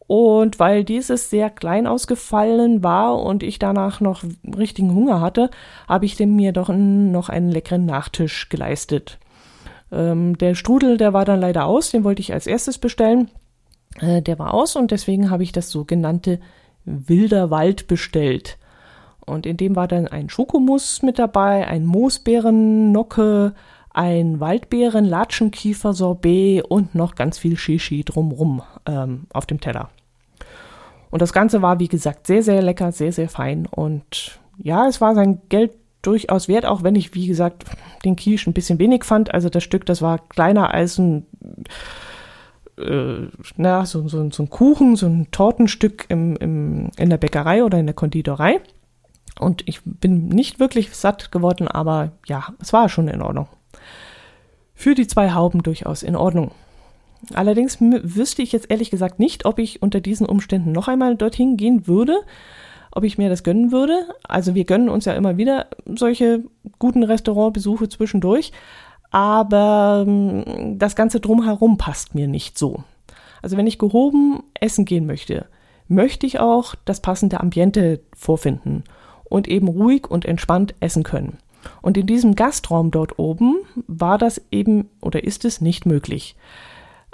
und 0.10 0.58
weil 0.58 0.84
dieses 0.84 1.30
sehr 1.30 1.52
klein 1.52 1.86
ausgefallen 1.86 2.84
war 2.84 3.22
und 3.22 3.44
ich 3.44 3.60
danach 3.60 4.02
noch 4.02 4.24
richtigen 4.58 4.96
Hunger 4.96 5.22
hatte, 5.22 5.52
habe 5.88 6.06
ich 6.06 6.16
dem 6.16 6.36
mir 6.36 6.52
doch 6.52 6.70
noch 6.70 7.30
einen 7.30 7.52
leckeren 7.52 7.86
Nachtisch 7.86 8.50
geleistet. 8.50 9.20
Ähm, 9.92 10.38
der 10.38 10.56
Strudel, 10.56 10.98
der 10.98 11.14
war 11.14 11.26
dann 11.26 11.40
leider 11.40 11.66
aus, 11.66 11.92
den 11.92 12.04
wollte 12.04 12.22
ich 12.22 12.34
als 12.34 12.48
erstes 12.48 12.80
bestellen. 12.80 13.30
Äh, 14.00 14.24
der 14.24 14.40
war 14.40 14.54
aus 14.54 14.76
und 14.76 14.90
deswegen 14.90 15.30
habe 15.30 15.44
ich 15.44 15.52
das 15.52 15.70
sogenannte 15.70 16.40
Wilder 16.86 17.52
Wald 17.52 17.88
bestellt. 17.88 18.58
Und 19.30 19.46
in 19.46 19.58
dem 19.58 19.76
war 19.76 19.88
dann 19.88 20.08
ein 20.08 20.30
Schokomus 20.30 21.04
mit 21.04 21.20
dabei, 21.20 21.68
ein 21.68 21.86
Moosbeerennocke, 21.86 23.54
ein 23.92 24.40
Waldbeeren-Latschenkiefer-Sorbet 24.40 26.64
und 26.64 26.96
noch 26.96 27.16
ganz 27.16 27.38
viel 27.38 27.58
Shishi 27.58 28.04
drumrum 28.04 28.62
ähm, 28.86 29.28
auf 29.34 29.46
dem 29.46 29.60
Teller. 29.60 29.90
Und 31.12 31.22
das 31.22 31.34
Ganze 31.34 31.62
war, 31.62 31.80
wie 31.80 31.88
gesagt, 31.88 32.28
sehr, 32.28 32.44
sehr 32.44 32.62
lecker, 32.62 32.92
sehr, 32.92 33.12
sehr 33.12 33.30
fein. 33.30 33.66
Und 33.66 34.40
ja, 34.58 34.88
es 34.88 35.02
war 35.02 35.16
sein 35.16 35.42
Geld 35.50 35.72
durchaus 36.02 36.48
wert, 36.48 36.66
auch 36.66 36.84
wenn 36.84 36.96
ich, 36.96 37.14
wie 37.14 37.28
gesagt, 37.28 37.66
den 38.06 38.16
Quiche 38.16 38.50
ein 38.50 38.54
bisschen 38.54 38.80
wenig 38.80 39.04
fand. 39.04 39.34
Also 39.34 39.50
das 39.50 39.64
Stück, 39.64 39.86
das 39.86 40.02
war 40.02 40.20
kleiner 40.30 40.74
als 40.74 40.98
ein, 40.98 41.26
äh, 42.78 43.28
na, 43.58 43.86
so, 43.86 44.08
so, 44.08 44.30
so 44.30 44.44
ein 44.44 44.50
Kuchen, 44.50 44.96
so 44.96 45.08
ein 45.08 45.30
Tortenstück 45.32 46.06
im, 46.10 46.38
im, 46.38 46.92
in 46.96 47.10
der 47.10 47.18
Bäckerei 47.18 47.64
oder 47.64 47.80
in 47.80 47.88
der 47.88 47.96
Konditorei. 47.96 48.62
Und 49.40 49.64
ich 49.68 49.80
bin 49.84 50.28
nicht 50.28 50.60
wirklich 50.60 50.94
satt 50.96 51.32
geworden, 51.32 51.68
aber 51.68 52.12
ja, 52.28 52.54
es 52.62 52.74
war 52.74 52.90
schon 52.90 53.08
in 53.08 53.22
Ordnung. 53.22 53.48
Für 54.76 54.96
die 54.96 55.08
zwei 55.08 55.32
Hauben 55.32 55.64
durchaus 55.64 56.04
in 56.04 56.16
Ordnung. 56.16 56.52
Allerdings 57.34 57.80
wüsste 57.80 58.42
ich 58.42 58.52
jetzt 58.52 58.70
ehrlich 58.70 58.92
gesagt 58.92 59.20
nicht, 59.20 59.46
ob 59.46 59.60
ich 59.60 59.82
unter 59.82 60.02
diesen 60.02 60.26
Umständen 60.26 60.72
noch 60.72 60.88
einmal 60.88 61.16
dorthin 61.16 61.58
gehen 61.58 61.88
würde, 61.88 62.20
ob 62.92 63.04
ich 63.04 63.18
mir 63.18 63.30
das 63.30 63.44
gönnen 63.44 63.72
würde. 63.72 64.08
Also 64.24 64.56
wir 64.56 64.66
gönnen 64.66 64.90
uns 64.90 65.06
ja 65.06 65.14
immer 65.14 65.38
wieder 65.38 65.68
solche 65.86 66.44
guten 66.78 67.04
Restaurantbesuche 67.04 67.90
zwischendurch. 67.90 68.52
aber 69.12 70.06
das 70.76 70.96
Ganze 70.96 71.20
drumherum 71.20 71.78
passt 71.78 72.14
mir 72.14 72.28
nicht 72.28 72.58
so. 72.58 72.84
Also 73.42 73.58
wenn 73.58 73.68
ich 73.68 73.80
gehoben 73.80 74.44
essen 74.54 74.86
gehen 74.86 75.06
möchte, 75.06 75.46
möchte 75.88 76.28
ich 76.28 76.40
auch 76.40 76.76
das 76.86 77.02
passende 77.02 77.40
Ambiente 77.40 78.02
vorfinden 78.16 78.84
und 79.30 79.48
eben 79.48 79.68
ruhig 79.68 80.10
und 80.10 80.26
entspannt 80.26 80.76
essen 80.80 81.04
können. 81.04 81.38
Und 81.82 81.98
in 81.98 82.08
diesem 82.08 82.36
Gastraum 82.36 82.92
dort 82.92 83.20
oben 83.20 83.58
war 83.88 84.18
das 84.18 84.42
eben 84.52 84.90
oder 85.02 85.24
ist 85.24 85.46
es 85.46 85.62
nicht 85.62 85.86
möglich. 85.86 86.36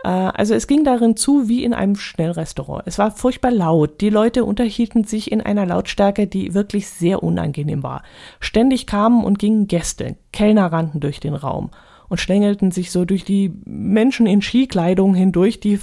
Äh, 0.04 0.10
also 0.10 0.54
es 0.54 0.68
ging 0.68 0.84
darin 0.84 1.18
zu 1.18 1.50
wie 1.50 1.64
in 1.64 1.74
einem 1.74 1.96
Schnellrestaurant. 1.96 2.84
Es 2.86 3.00
war 3.00 3.12
furchtbar 3.12 3.52
laut. 3.52 4.02
Die 4.02 4.10
Leute 4.10 4.46
unterhielten 4.46 5.04
sich 5.04 5.32
in 5.32 5.42
einer 5.42 5.66
Lautstärke, 5.66 6.28
die 6.28 6.54
wirklich 6.54 6.88
sehr 6.88 7.24
unangenehm 7.24 7.84
war. 7.84 8.04
Ständig 8.40 8.86
kamen 8.88 9.24
und 9.24 9.40
gingen 9.40 9.68
Gäste. 9.68 10.16
Kellner 10.32 10.72
rannten 10.72 11.00
durch 11.00 11.20
den 11.20 11.34
Raum 11.34 11.72
und 12.08 12.20
schlängelten 12.20 12.72
sich 12.72 12.92
so 12.92 13.04
durch 13.04 13.26
die 13.26 13.52
Menschen 13.66 14.28
in 14.28 14.42
Skikleidung 14.42 15.16
hindurch, 15.16 15.60
die 15.60 15.80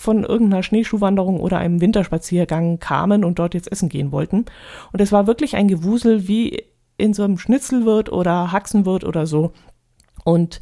von 0.00 0.24
irgendeiner 0.24 0.62
Schneeschuhwanderung 0.62 1.40
oder 1.40 1.58
einem 1.58 1.82
Winterspaziergang 1.82 2.78
kamen 2.78 3.22
und 3.22 3.38
dort 3.38 3.52
jetzt 3.52 3.70
essen 3.70 3.90
gehen 3.90 4.12
wollten. 4.12 4.46
Und 4.92 5.00
es 5.00 5.12
war 5.12 5.26
wirklich 5.26 5.56
ein 5.56 5.68
Gewusel 5.68 6.26
wie 6.26 6.64
in 6.96 7.12
so 7.12 7.22
einem 7.22 7.36
Schnitzelwirt 7.36 8.10
oder 8.10 8.50
Haxenwirt 8.50 9.04
oder 9.04 9.26
so. 9.26 9.52
Und 10.24 10.60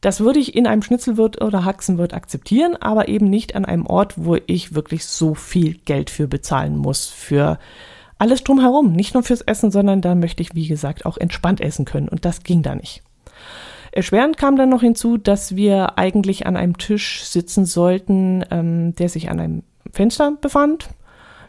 das 0.00 0.20
würde 0.20 0.38
ich 0.38 0.54
in 0.54 0.68
einem 0.68 0.82
Schnitzelwirt 0.82 1.42
oder 1.42 1.64
Haxenwirt 1.64 2.14
akzeptieren, 2.14 2.76
aber 2.76 3.08
eben 3.08 3.28
nicht 3.28 3.56
an 3.56 3.64
einem 3.64 3.84
Ort, 3.84 4.14
wo 4.16 4.36
ich 4.46 4.76
wirklich 4.76 5.06
so 5.06 5.34
viel 5.34 5.74
Geld 5.78 6.08
für 6.08 6.28
bezahlen 6.28 6.76
muss. 6.76 7.06
Für 7.06 7.58
alles 8.16 8.44
drumherum. 8.44 8.92
Nicht 8.92 9.14
nur 9.14 9.24
fürs 9.24 9.40
Essen, 9.40 9.72
sondern 9.72 10.02
da 10.02 10.14
möchte 10.14 10.40
ich, 10.40 10.54
wie 10.54 10.68
gesagt, 10.68 11.04
auch 11.04 11.18
entspannt 11.18 11.60
essen 11.60 11.84
können. 11.84 12.08
Und 12.08 12.24
das 12.24 12.44
ging 12.44 12.62
da 12.62 12.76
nicht. 12.76 13.02
Erschwerend 13.98 14.36
kam 14.36 14.54
dann 14.54 14.68
noch 14.68 14.82
hinzu, 14.82 15.16
dass 15.16 15.56
wir 15.56 15.98
eigentlich 15.98 16.46
an 16.46 16.56
einem 16.56 16.78
Tisch 16.78 17.24
sitzen 17.24 17.64
sollten, 17.64 18.44
ähm, 18.48 18.94
der 18.94 19.08
sich 19.08 19.28
an 19.28 19.40
einem 19.40 19.64
Fenster 19.92 20.36
befand. 20.40 20.90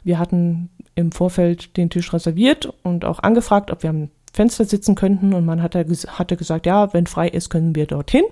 Wir 0.04 0.18
hatten 0.18 0.72
im 0.96 1.12
Vorfeld 1.12 1.78
den 1.78 1.92
Tisch 1.92 2.12
reserviert 2.12 2.74
und 2.82 3.06
auch 3.06 3.20
angefragt, 3.20 3.70
ob 3.70 3.84
wir 3.84 3.92
am 3.92 4.10
Fenster 4.34 4.66
sitzen 4.66 4.96
könnten. 4.96 5.36
Und 5.36 5.46
man 5.46 5.62
hatte, 5.62 5.86
hatte 6.08 6.38
gesagt, 6.38 6.66
ja, 6.66 6.92
wenn 6.92 7.06
frei 7.06 7.28
ist, 7.28 7.52
können 7.52 7.76
wir 7.76 7.86
dorthin. 7.86 8.24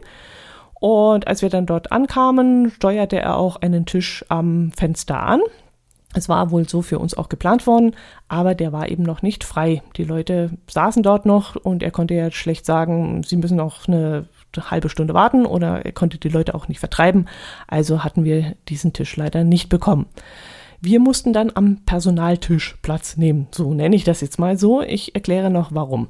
Und 0.80 1.28
als 1.28 1.44
wir 1.44 1.50
dann 1.50 1.68
dort 1.68 1.92
ankamen, 1.92 2.72
steuerte 2.72 3.20
er 3.20 3.38
auch 3.38 3.58
einen 3.58 3.86
Tisch 3.86 4.26
am 4.30 4.72
Fenster 4.76 5.22
an. 5.22 5.42
Es 6.14 6.30
war 6.30 6.52
wohl 6.52 6.68
so 6.68 6.82
für 6.82 7.00
uns 7.00 7.16
auch 7.16 7.30
geplant 7.30 7.68
worden, 7.68 7.96
aber 8.28 8.56
der 8.56 8.72
war 8.72 8.90
eben 8.90 9.04
noch 9.04 9.22
nicht 9.22 9.44
frei. 9.44 9.84
Die 9.98 10.06
Leute 10.06 10.52
saßen 10.70 11.04
dort 11.04 11.26
noch 11.26 11.56
und 11.56 11.84
er 11.84 11.92
konnte 11.92 12.14
ja 12.14 12.32
schlecht 12.32 12.66
sagen, 12.66 13.24
sie 13.24 13.38
müssen 13.38 13.58
noch 13.58 13.88
eine 13.88 14.28
halbe 14.60 14.90
Stunde 14.90 15.14
warten 15.14 15.46
oder 15.46 15.86
er 15.86 15.92
konnte 15.92 16.18
die 16.18 16.30
Leute 16.30 16.56
auch 16.56 16.68
nicht 16.68 16.80
vertreiben. 16.80 17.28
Also 17.68 18.04
hatten 18.04 18.24
wir 18.24 18.56
diesen 18.70 18.94
Tisch 18.94 19.16
leider 19.18 19.44
nicht 19.44 19.70
bekommen. 19.70 20.08
Wir 20.80 21.00
mussten 21.00 21.34
dann 21.34 21.52
am 21.54 21.84
Personaltisch 21.86 22.78
Platz 22.82 23.18
nehmen. 23.18 23.48
So 23.52 23.74
nenne 23.74 23.96
ich 23.96 24.04
das 24.04 24.22
jetzt 24.22 24.40
mal 24.40 24.58
so. 24.58 24.82
Ich 24.82 25.14
erkläre 25.16 25.50
noch 25.50 25.74
warum. 25.74 26.08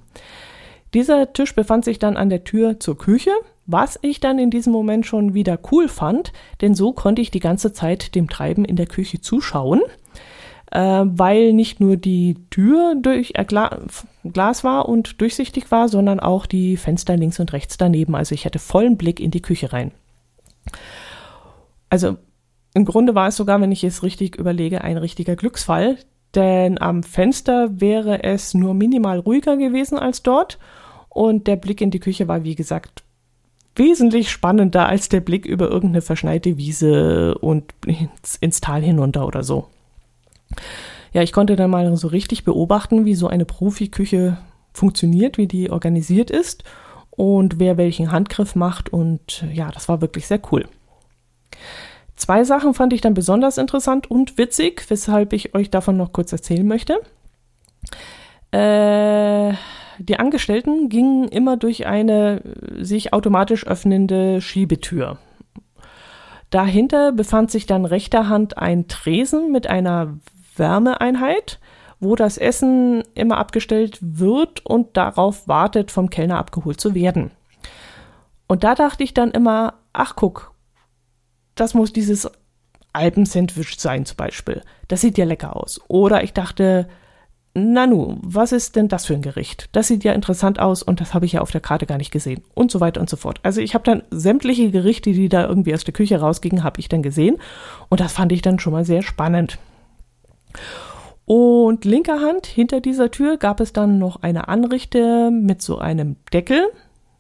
Dieser 0.94 1.34
Tisch 1.34 1.56
befand 1.56 1.86
sich 1.86 2.00
dann 2.00 2.18
an 2.18 2.30
der 2.30 2.44
Tür 2.44 2.80
zur 2.80 2.98
Küche 2.98 3.32
was 3.68 4.00
ich 4.02 4.20
dann 4.20 4.40
in 4.40 4.50
diesem 4.50 4.72
Moment 4.74 5.06
schon 5.06 5.34
wieder 5.34 5.60
cool 5.72 5.90
fand, 5.90 6.32
denn 6.62 6.74
so 6.74 6.94
konnte 6.94 7.22
ich 7.22 7.32
die 7.32 7.42
ganze 7.42 7.74
Zeit 7.74 8.16
dem 8.16 8.30
Treiben 8.30 8.66
in 8.66 8.78
der 8.78 8.88
Küche 8.88 9.20
zuschauen, 9.20 9.82
äh, 10.72 11.04
weil 11.06 11.54
nicht 11.54 11.80
nur 11.82 11.98
die 11.98 12.36
Tür 12.50 12.96
durch 13.00 13.34
äh, 13.36 13.44
Gla 13.46 13.80
Glas 14.24 14.64
war 14.64 14.90
und 14.90 15.22
durchsichtig 15.22 15.70
war, 15.70 15.88
sondern 15.90 16.20
auch 16.20 16.46
die 16.46 16.78
Fenster 16.78 17.16
links 17.16 17.40
und 17.40 17.54
rechts 17.54 17.78
daneben. 17.78 18.16
Also 18.16 18.36
ich 18.36 18.46
hatte 18.46 18.60
vollen 18.60 18.98
Blick 18.98 19.20
in 19.20 19.32
die 19.32 19.42
Küche 19.42 19.72
rein. 19.72 19.92
Also 21.90 22.18
im 22.74 22.86
Grunde 22.86 23.16
war 23.16 23.30
es 23.30 23.38
sogar, 23.38 23.62
wenn 23.62 23.72
ich 23.72 23.84
es 23.84 24.04
richtig 24.04 24.36
überlege, 24.36 24.82
ein 24.84 24.98
richtiger 24.98 25.36
Glücksfall, 25.36 25.98
denn 26.36 26.80
am 26.80 27.04
Fenster 27.04 27.80
wäre 27.80 28.24
es 28.24 28.54
nur 28.54 28.74
minimal 28.74 29.20
ruhiger 29.20 29.58
gewesen 29.58 29.98
als 29.98 30.24
dort 30.24 30.60
und 31.10 31.48
der 31.48 31.56
Blick 31.56 31.82
in 31.82 31.92
die 31.92 32.00
Küche 32.00 32.28
war, 32.28 32.44
wie 32.44 32.56
gesagt, 32.56 33.04
wesentlich 33.78 34.32
spannender 34.32 34.88
als 34.88 35.10
der 35.10 35.22
Blick 35.22 35.46
über 35.46 35.70
irgendeine 35.70 36.02
verschneite 36.02 36.58
Wiese 36.58 37.38
und 37.38 37.74
ins, 37.86 38.36
ins 38.40 38.62
Tal 38.62 38.82
hinunter 38.82 39.26
oder 39.26 39.44
so. 39.44 39.68
Ja, 41.14 41.22
ich 41.22 41.32
konnte 41.32 41.56
dann 41.56 41.70
mal 41.70 41.96
so 41.98 42.08
richtig 42.08 42.44
beobachten, 42.44 43.06
wie 43.06 43.16
so 43.16 43.28
eine 43.28 43.46
Profiküche 43.46 44.38
funktioniert, 44.74 45.38
wie 45.38 45.48
die 45.48 45.72
organisiert 45.72 46.30
ist 46.30 46.64
und 47.12 47.60
wer 47.60 47.78
welchen 47.78 48.12
Handgriff 48.12 48.56
macht 48.56 48.94
und 48.94 49.46
ja, 49.52 49.72
das 49.72 49.90
war 49.90 50.02
wirklich 50.02 50.28
sehr 50.28 50.40
cool. 50.52 50.68
Zwei 52.16 52.44
Sachen 52.44 52.74
fand 52.74 52.94
ich 52.94 53.02
dann 53.02 53.14
besonders 53.14 53.58
interessant 53.58 54.10
und 54.10 54.38
witzig, 54.38 54.84
weshalb 54.90 55.34
ich 55.34 55.54
euch 55.54 55.70
davon 55.70 55.98
noch 55.98 56.14
kurz 56.14 56.32
erzählen 56.32 56.68
möchte. 56.68 57.00
Äh, 58.52 59.54
die 60.00 60.20
Angestellten 60.20 60.90
gingen 60.90 61.28
immer 61.28 61.58
durch 61.58 61.86
eine 61.86 62.42
sich 62.80 63.14
automatisch 63.14 63.66
öffnende 63.66 64.42
Schiebetür. 64.42 65.18
Dahinter 66.50 67.12
befand 67.12 67.52
sich 67.52 67.66
dann 67.66 67.86
rechter 67.86 68.30
Hand 68.30 68.58
ein 68.58 68.88
Tresen 68.88 69.52
mit 69.52 69.68
einer 69.68 70.18
Wärmeeinheit, 70.56 71.60
wo 72.00 72.16
das 72.16 72.38
Essen 72.38 73.04
immer 73.16 73.38
abgestellt 73.38 73.98
wird 74.02 74.66
und 74.66 74.96
darauf 74.98 75.48
wartet, 75.48 75.92
vom 75.92 76.10
Kellner 76.10 76.38
abgeholt 76.38 76.80
zu 76.80 76.94
werden. 76.94 77.32
Und 78.48 78.64
da 78.64 78.76
dachte 78.76 79.04
ich 79.04 79.14
dann 79.14 79.32
immer, 79.32 79.74
ach 79.94 80.16
guck, 80.16 80.54
das 81.56 81.74
muss 81.74 81.92
dieses 81.92 82.30
Alpensandwich 82.94 83.80
sein 83.80 84.06
zum 84.06 84.18
Beispiel. 84.18 84.62
Das 84.88 85.02
sieht 85.02 85.18
ja 85.18 85.26
lecker 85.26 85.56
aus. 85.56 85.82
Oder 85.88 86.24
ich 86.24 86.34
dachte, 86.34 86.88
Nanu, 87.58 88.18
was 88.22 88.52
ist 88.52 88.76
denn 88.76 88.88
das 88.88 89.06
für 89.06 89.16
ein 89.16 89.24
Gericht? 89.24 89.70
Das 89.72 89.88
sieht 89.88 90.04
ja 90.04 90.14
interessant 90.14 90.60
aus 90.60 90.84
und 90.84 91.02
das 91.02 91.14
habe 91.14 91.26
ich 91.26 91.34
ja 91.34 91.42
auf 91.42 91.52
der 91.52 91.62
Karte 91.62 91.88
gar 91.88 91.98
nicht 91.98 92.12
gesehen 92.12 92.44
und 92.54 92.72
so 92.72 92.80
weiter 92.80 93.02
und 93.02 93.10
so 93.10 93.18
fort. 93.18 93.40
Also 93.42 93.62
ich 93.62 93.74
habe 93.74 93.84
dann 93.84 94.04
sämtliche 94.12 94.70
Gerichte, 94.70 95.12
die 95.12 95.28
da 95.28 95.48
irgendwie 95.48 95.74
aus 95.74 95.84
der 95.84 95.94
Küche 95.94 96.20
rausgingen, 96.20 96.64
habe 96.64 96.80
ich 96.80 96.88
dann 96.88 97.02
gesehen 97.02 97.38
und 97.90 98.00
das 98.00 98.14
fand 98.14 98.32
ich 98.32 98.42
dann 98.44 98.60
schon 98.60 98.74
mal 98.74 98.86
sehr 98.86 99.02
spannend. 99.02 99.58
Und 101.26 101.84
linker 101.84 102.22
Hand 102.22 102.46
hinter 102.46 102.80
dieser 102.80 103.12
Tür 103.12 103.38
gab 103.38 103.60
es 103.60 103.74
dann 103.74 103.98
noch 103.98 104.22
eine 104.22 104.48
Anrichte 104.48 105.32
mit 105.32 105.62
so 105.62 105.78
einem 105.80 106.16
Deckel. 106.32 106.62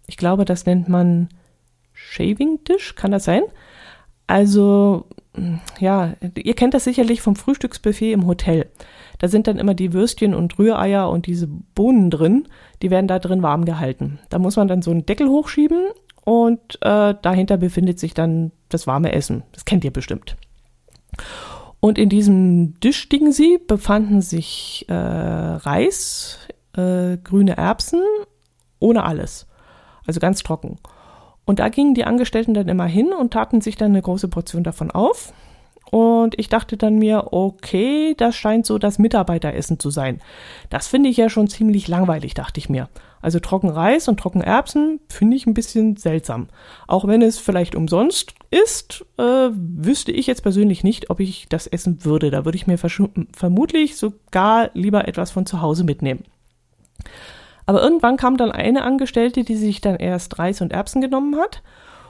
Ich 0.08 0.18
glaube, 0.18 0.46
das 0.46 0.66
nennt 0.66 0.88
man 0.88 1.30
Shaving 1.94 2.64
Tisch, 2.64 2.96
kann 2.96 3.12
das 3.12 3.26
sein? 3.26 3.42
Also, 4.28 5.06
ja, 5.80 6.14
ihr 6.36 6.54
kennt 6.54 6.74
das 6.74 6.84
sicherlich 6.84 7.22
vom 7.22 7.36
Frühstücksbuffet 7.36 8.14
im 8.14 8.28
Hotel. 8.28 8.70
Da 9.20 9.28
sind 9.28 9.48
dann 9.48 9.58
immer 9.58 9.74
die 9.74 9.94
Würstchen 9.94 10.34
und 10.34 10.58
Rühreier 10.60 11.10
und 11.10 11.26
diese 11.26 11.48
Bohnen 11.48 12.10
drin. 12.10 12.48
Die 12.82 12.92
werden 12.92 13.08
da 13.08 13.20
drin 13.20 13.42
warm 13.42 13.66
gehalten. 13.66 14.20
Da 14.30 14.40
muss 14.40 14.56
man 14.56 14.68
dann 14.68 14.82
so 14.82 14.92
einen 14.92 15.06
Deckel 15.06 15.28
hochschieben 15.28 15.88
und 16.24 16.78
äh, 16.82 17.16
dahinter 17.22 17.58
befindet 17.58 18.00
sich 18.00 18.14
dann 18.14 18.52
das 18.70 18.86
warme 18.86 19.14
Essen. 19.14 19.44
Das 19.54 19.66
kennt 19.66 19.84
ihr 19.84 19.92
bestimmt. 19.92 20.38
Und 21.80 21.98
in 21.98 22.10
diesem 22.10 22.80
Tischdingsi 22.80 23.60
befanden 23.66 24.22
sich 24.22 24.86
äh, 24.90 24.94
Reis, 24.94 26.40
äh, 26.76 27.18
grüne 27.18 27.56
Erbsen, 27.58 28.02
ohne 28.80 29.04
alles. 29.04 29.48
Also 30.06 30.20
ganz 30.20 30.44
trocken. 30.44 30.78
Und 31.46 31.60
da 31.60 31.70
gingen 31.70 31.94
die 31.94 32.04
Angestellten 32.04 32.54
dann 32.54 32.68
immer 32.68 32.86
hin 32.86 33.14
und 33.14 33.32
taten 33.32 33.62
sich 33.62 33.78
dann 33.78 33.92
eine 33.92 34.02
große 34.02 34.28
Portion 34.28 34.64
davon 34.64 34.92
auf. 34.92 35.34
Und 35.92 36.38
ich 36.38 36.50
dachte 36.50 36.76
dann 36.76 36.96
mir, 36.96 37.32
okay, 37.32 38.14
das 38.18 38.36
scheint 38.36 38.66
so 38.66 38.78
das 38.78 39.00
Mitarbeiteressen 39.00 39.80
zu 39.80 39.90
sein. 39.90 40.20
Das 40.70 40.88
finde 40.88 41.10
ich 41.10 41.18
ja 41.18 41.30
schon 41.30 41.48
ziemlich 41.48 41.88
langweilig, 41.88 42.34
dachte 42.34 42.60
ich 42.60 42.68
mir. 42.70 42.90
Also 43.22 43.40
trocken 43.40 43.70
Reis 43.70 44.08
und 44.08 44.20
trocken 44.20 44.42
Erbsen 44.42 45.00
finde 45.10 45.38
ich 45.38 45.48
ein 45.48 45.54
bisschen 45.54 45.96
seltsam. 45.96 46.48
Auch 46.88 47.08
wenn 47.08 47.22
es 47.22 47.40
vielleicht 47.40 47.76
umsonst 47.76 48.36
ist, 48.52 49.06
äh, 49.18 49.50
wüsste 49.52 50.12
ich 50.12 50.28
jetzt 50.28 50.44
persönlich 50.44 50.84
nicht, 50.84 51.10
ob 51.10 51.20
ich 51.20 51.48
das 51.50 51.68
essen 51.68 52.04
würde. 52.06 52.32
Da 52.32 52.46
würde 52.46 52.58
ich 52.58 52.68
mir 52.68 52.78
vermutlich 52.78 53.98
sogar 53.98 54.70
lieber 54.74 55.08
etwas 55.08 55.32
von 55.32 55.46
zu 55.46 55.62
Hause 55.62 55.84
mitnehmen. 55.84 56.24
Aber 57.66 57.82
irgendwann 57.82 58.18
kam 58.18 58.38
dann 58.38 58.52
eine 58.52 58.84
Angestellte, 58.84 59.44
die 59.44 59.56
sich 59.56 59.82
dann 59.82 59.98
erst 59.98 60.40
Reis 60.40 60.62
und 60.62 60.72
Erbsen 60.72 61.02
genommen 61.02 61.38
hat 61.38 61.64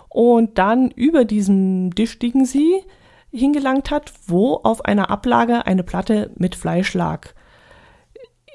und 0.10 0.58
dann 0.58 0.92
über 0.92 1.26
diesem 1.26 1.94
Tisch 1.96 2.12
stiegen 2.12 2.46
sie 2.46 2.84
hingelangt 3.32 3.92
hat, 3.92 4.14
wo 4.26 4.56
auf 4.64 4.86
einer 4.86 5.10
Ablage 5.10 5.66
eine 5.66 5.84
Platte 5.84 6.32
mit 6.36 6.56
Fleisch 6.56 6.94
lag. 6.94 7.30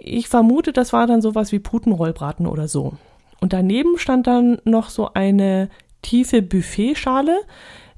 Ich 0.00 0.28
vermute, 0.28 0.72
das 0.72 0.92
war 0.92 1.06
dann 1.06 1.22
sowas 1.22 1.52
wie 1.52 1.61
Putenrollbraten 1.61 2.46
oder 2.46 2.68
so. 2.68 2.94
Und 3.40 3.52
daneben 3.52 3.98
stand 3.98 4.26
dann 4.26 4.58
noch 4.64 4.88
so 4.88 5.12
eine 5.14 5.68
tiefe 6.02 6.42
Buffetschale 6.42 7.40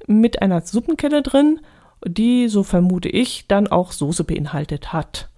mit 0.06 0.42
einer 0.42 0.60
Suppenkelle 0.62 1.22
drin, 1.22 1.60
die, 2.06 2.48
so 2.48 2.62
vermute 2.62 3.08
ich, 3.08 3.46
dann 3.48 3.66
auch 3.66 3.92
Soße 3.92 4.24
beinhaltet 4.24 4.92
hat. 4.92 5.30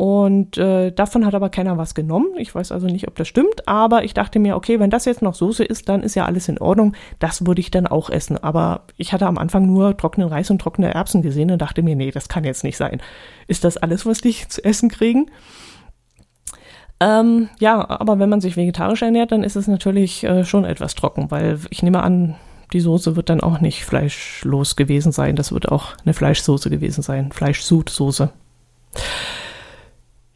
Und 0.00 0.56
äh, 0.56 0.92
davon 0.92 1.26
hat 1.26 1.34
aber 1.34 1.50
keiner 1.50 1.76
was 1.76 1.94
genommen. 1.94 2.28
Ich 2.38 2.54
weiß 2.54 2.72
also 2.72 2.86
nicht, 2.86 3.06
ob 3.06 3.16
das 3.16 3.28
stimmt, 3.28 3.68
aber 3.68 4.02
ich 4.02 4.14
dachte 4.14 4.38
mir, 4.38 4.56
okay, 4.56 4.80
wenn 4.80 4.88
das 4.88 5.04
jetzt 5.04 5.20
noch 5.20 5.34
Soße 5.34 5.62
ist, 5.62 5.90
dann 5.90 6.02
ist 6.02 6.14
ja 6.14 6.24
alles 6.24 6.48
in 6.48 6.56
Ordnung. 6.56 6.94
Das 7.18 7.44
würde 7.44 7.60
ich 7.60 7.70
dann 7.70 7.86
auch 7.86 8.08
essen. 8.08 8.38
Aber 8.38 8.84
ich 8.96 9.12
hatte 9.12 9.26
am 9.26 9.36
Anfang 9.36 9.66
nur 9.66 9.94
trockenen 9.98 10.30
Reis 10.30 10.50
und 10.50 10.58
trockene 10.58 10.94
Erbsen 10.94 11.20
gesehen 11.20 11.50
und 11.50 11.60
dachte 11.60 11.82
mir, 11.82 11.96
nee, 11.96 12.10
das 12.12 12.30
kann 12.30 12.44
jetzt 12.44 12.64
nicht 12.64 12.78
sein. 12.78 13.02
Ist 13.46 13.62
das 13.62 13.76
alles, 13.76 14.06
was 14.06 14.22
die 14.22 14.34
zu 14.48 14.64
essen 14.64 14.88
kriegen? 14.88 15.30
Ähm, 16.98 17.50
ja, 17.58 17.86
aber 17.90 18.18
wenn 18.18 18.30
man 18.30 18.40
sich 18.40 18.56
vegetarisch 18.56 19.02
ernährt, 19.02 19.32
dann 19.32 19.44
ist 19.44 19.56
es 19.56 19.68
natürlich 19.68 20.24
äh, 20.24 20.46
schon 20.46 20.64
etwas 20.64 20.94
trocken, 20.94 21.30
weil 21.30 21.58
ich 21.68 21.82
nehme 21.82 22.02
an, 22.02 22.36
die 22.72 22.80
Soße 22.80 23.16
wird 23.16 23.28
dann 23.28 23.42
auch 23.42 23.60
nicht 23.60 23.84
fleischlos 23.84 24.76
gewesen 24.76 25.12
sein. 25.12 25.36
Das 25.36 25.52
wird 25.52 25.70
auch 25.70 25.94
eine 26.06 26.14
Fleischsoße 26.14 26.70
gewesen 26.70 27.02
sein. 27.02 27.32
Fleischsudsoße. 27.32 28.30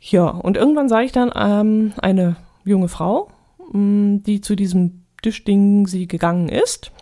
Ja, 0.07 0.27
und 0.27 0.59
irgendwann 0.59 0.91
sah 0.91 1.01
ich 1.01 1.13
dann 1.13 1.33
ähm, 1.35 1.95
eine 1.97 2.37
junge 2.63 2.89
Frau, 2.89 3.31
mh, 3.73 3.79
mm, 3.79 4.23
die 4.23 4.43
zu 4.43 4.55
diesem 4.55 5.05
Tischding 5.23 5.87
sie 5.87 6.07
gegangen 6.07 6.51
ist 6.51 6.93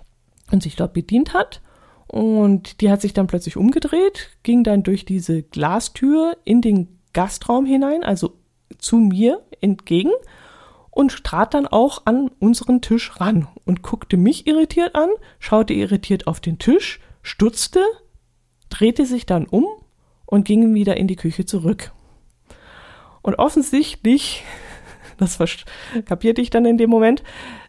und 0.52 0.62
sich 0.62 0.76
dort 0.76 0.92
bedient 0.92 1.34
hat. 1.34 1.60
Und 2.06 2.80
die 2.80 2.90
hat 2.92 3.00
sich 3.00 3.12
dann 3.12 3.26
plötzlich 3.26 3.56
umgedreht, 3.56 4.30
ging 4.44 4.62
dann 4.62 4.84
durch 4.84 5.04
diese 5.04 5.42
Glastür 5.42 6.36
in 6.44 6.60
den 6.60 7.00
Gastraum 7.12 7.66
hinein, 7.66 8.04
also 8.04 8.34
zu 8.78 8.98
mir 8.98 9.42
entgegen 9.60 10.12
und 10.90 11.24
trat 11.24 11.54
dann 11.54 11.66
auch 11.66 12.02
an 12.04 12.30
unseren 12.38 12.82
Tisch 12.82 13.18
ran 13.20 13.48
und 13.64 13.82
guckte 13.82 14.16
mich 14.16 14.46
irritiert 14.46 14.94
an, 14.94 15.10
schaute 15.40 15.74
irritiert 15.74 16.28
auf 16.28 16.38
den 16.38 16.60
Tisch, 16.60 17.00
stutzte, 17.22 17.82
drehte 18.68 19.06
sich 19.06 19.26
dann 19.26 19.46
um 19.46 19.66
und 20.24 20.44
ging 20.44 20.72
wieder 20.72 20.96
in 20.96 21.08
die 21.08 21.16
Küche 21.16 21.46
zurück. 21.46 21.90
Und 23.22 23.38
offensichtlich, 23.38 24.44
das 25.18 25.38
kapierte 26.04 26.42
ich 26.42 26.50
dann 26.50 26.64
in 26.64 26.78
dem 26.78 26.90
Moment, 26.90 27.22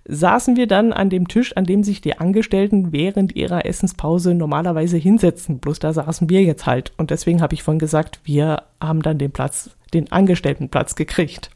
saßen 0.05 0.57
wir 0.57 0.67
dann 0.67 0.91
an 0.91 1.09
dem 1.09 1.27
Tisch, 1.27 1.55
an 1.55 1.63
dem 1.65 1.83
sich 1.83 2.01
die 2.01 2.17
Angestellten 2.17 2.91
während 2.91 3.35
ihrer 3.35 3.65
Essenspause 3.65 4.33
normalerweise 4.33 4.97
hinsetzen. 4.97 5.59
Bloß 5.59 5.79
da 5.79 5.93
saßen 5.93 6.29
wir 6.29 6.43
jetzt 6.43 6.65
halt. 6.65 6.91
Und 6.97 7.09
deswegen 7.09 7.41
habe 7.41 7.53
ich 7.53 7.63
vorhin 7.63 7.79
gesagt, 7.79 8.19
wir 8.25 8.63
haben 8.81 9.01
dann 9.01 9.17
den 9.17 9.31
Platz, 9.31 9.69
den 9.93 10.11
Angestelltenplatz 10.11 10.95
gekriegt. 10.95 11.49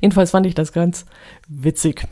Jedenfalls 0.00 0.32
fand 0.32 0.46
ich 0.46 0.54
das 0.54 0.72
ganz 0.72 1.06
witzig. 1.46 2.06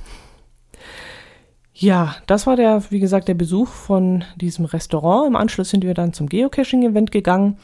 Ja, 1.81 2.17
das 2.27 2.49
war 2.49 2.57
der, 2.57 2.83
wie 2.91 2.99
gesagt, 2.99 3.29
der 3.29 3.35
Besuch 3.35 3.69
von 3.69 4.25
diesem 4.35 4.65
Restaurant. 4.65 5.29
Im 5.29 5.37
Anschluss 5.37 5.71
sind 5.71 5.85
wir 5.85 5.95
dann 5.95 6.13
zum 6.13 6.29
Geocaching-Event 6.29 7.13
gegangen. 7.13 7.57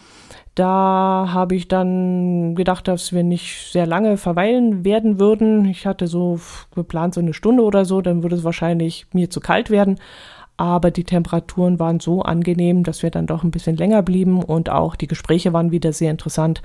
Da 0.54 1.30
habe 1.32 1.56
ich 1.56 1.66
dann 1.66 2.54
gedacht, 2.54 2.86
dass 2.86 3.12
wir 3.12 3.24
nicht 3.24 3.72
sehr 3.72 3.86
lange 3.86 4.16
verweilen 4.16 4.84
werden 4.84 5.18
würden. 5.18 5.64
Ich 5.64 5.84
hatte 5.84 6.06
so 6.06 6.38
geplant, 6.76 7.14
so 7.14 7.20
eine 7.20 7.34
Stunde 7.34 7.64
oder 7.64 7.84
so, 7.84 8.02
dann 8.02 8.22
würde 8.22 8.36
es 8.36 8.44
wahrscheinlich 8.44 9.06
mir 9.12 9.30
zu 9.30 9.40
kalt 9.40 9.68
werden. 9.68 9.98
Aber 10.56 10.92
die 10.92 11.02
Temperaturen 11.02 11.80
waren 11.80 11.98
so 11.98 12.22
angenehm, 12.22 12.84
dass 12.84 13.02
wir 13.02 13.10
dann 13.10 13.26
doch 13.26 13.42
ein 13.42 13.50
bisschen 13.50 13.76
länger 13.76 14.02
blieben 14.02 14.44
und 14.44 14.70
auch 14.70 14.94
die 14.94 15.08
Gespräche 15.08 15.52
waren 15.52 15.72
wieder 15.72 15.92
sehr 15.92 16.12
interessant. 16.12 16.62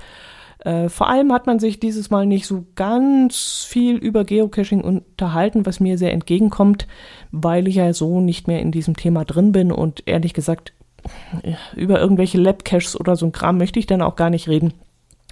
Äh, 0.60 0.88
vor 0.88 1.08
allem 1.08 1.32
hat 1.32 1.46
man 1.46 1.58
sich 1.58 1.80
dieses 1.80 2.10
Mal 2.10 2.26
nicht 2.26 2.46
so 2.46 2.66
ganz 2.74 3.64
viel 3.68 3.96
über 3.96 4.24
Geocaching 4.24 4.82
unterhalten, 4.82 5.64
was 5.64 5.80
mir 5.80 5.96
sehr 5.96 6.12
entgegenkommt, 6.12 6.86
weil 7.30 7.66
ich 7.66 7.76
ja 7.76 7.92
so 7.92 8.20
nicht 8.20 8.46
mehr 8.46 8.60
in 8.60 8.72
diesem 8.72 8.96
Thema 8.96 9.24
drin 9.24 9.52
bin 9.52 9.72
und 9.72 10.02
ehrlich 10.06 10.34
gesagt 10.34 10.74
über 11.74 11.98
irgendwelche 11.98 12.38
Lab-Caches 12.38 12.98
oder 12.98 13.16
so 13.16 13.26
ein 13.26 13.32
Kram 13.32 13.56
möchte 13.56 13.78
ich 13.78 13.86
dann 13.86 14.02
auch 14.02 14.16
gar 14.16 14.28
nicht 14.28 14.48
reden. 14.48 14.74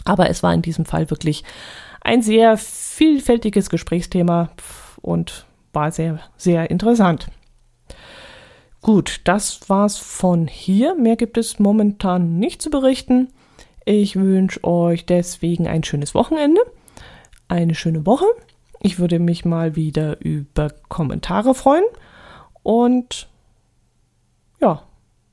Aber 0.04 0.30
es 0.30 0.42
war 0.42 0.54
in 0.54 0.62
diesem 0.62 0.86
Fall 0.86 1.10
wirklich 1.10 1.44
ein 2.00 2.22
sehr 2.22 2.56
vielfältiges 2.56 3.68
Gesprächsthema 3.68 4.50
und 5.02 5.44
war 5.74 5.92
sehr, 5.92 6.20
sehr 6.38 6.70
interessant. 6.70 7.28
Gut, 8.80 9.20
das 9.24 9.68
war's 9.68 9.98
von 9.98 10.46
hier. 10.46 10.94
Mehr 10.94 11.16
gibt 11.16 11.36
es 11.36 11.58
momentan 11.58 12.38
nicht 12.38 12.62
zu 12.62 12.70
berichten. 12.70 13.28
Ich 13.90 14.16
wünsche 14.16 14.62
euch 14.64 15.06
deswegen 15.06 15.66
ein 15.66 15.82
schönes 15.82 16.14
Wochenende, 16.14 16.60
eine 17.48 17.74
schöne 17.74 18.04
Woche. 18.04 18.26
Ich 18.82 18.98
würde 18.98 19.18
mich 19.18 19.46
mal 19.46 19.76
wieder 19.76 20.20
über 20.20 20.68
Kommentare 20.90 21.54
freuen 21.54 21.86
und 22.62 23.30
ja, 24.60 24.82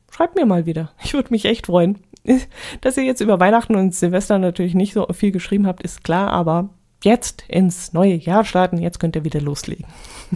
schreibt 0.10 0.36
mir 0.36 0.46
mal 0.46 0.66
wieder. 0.66 0.94
Ich 1.04 1.14
würde 1.14 1.32
mich 1.32 1.44
echt 1.44 1.66
freuen. 1.66 2.00
Dass 2.80 2.96
ihr 2.96 3.04
jetzt 3.04 3.20
über 3.20 3.42
Weihnachten 3.42 3.76
und 3.76 3.94
Silvester 3.94 4.40
natürlich 4.40 4.74
nicht 4.74 4.94
so 4.94 5.06
viel 5.12 5.34
geschrieben 5.34 5.68
habt, 5.68 5.84
ist 5.84 6.06
klar, 6.06 6.30
aber 6.32 6.70
jetzt 7.04 7.44
ins 7.50 7.92
neue 7.92 8.16
Jahr 8.16 8.46
starten, 8.46 8.78
jetzt 8.78 9.02
könnt 9.02 9.18
ihr 9.18 9.26
wieder 9.26 9.42
loslegen. 9.42 9.86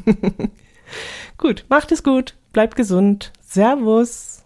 gut, 1.38 1.64
macht 1.70 1.94
es 1.94 2.04
gut, 2.04 2.36
bleibt 2.52 2.76
gesund. 2.76 3.32
Servus. 3.40 4.44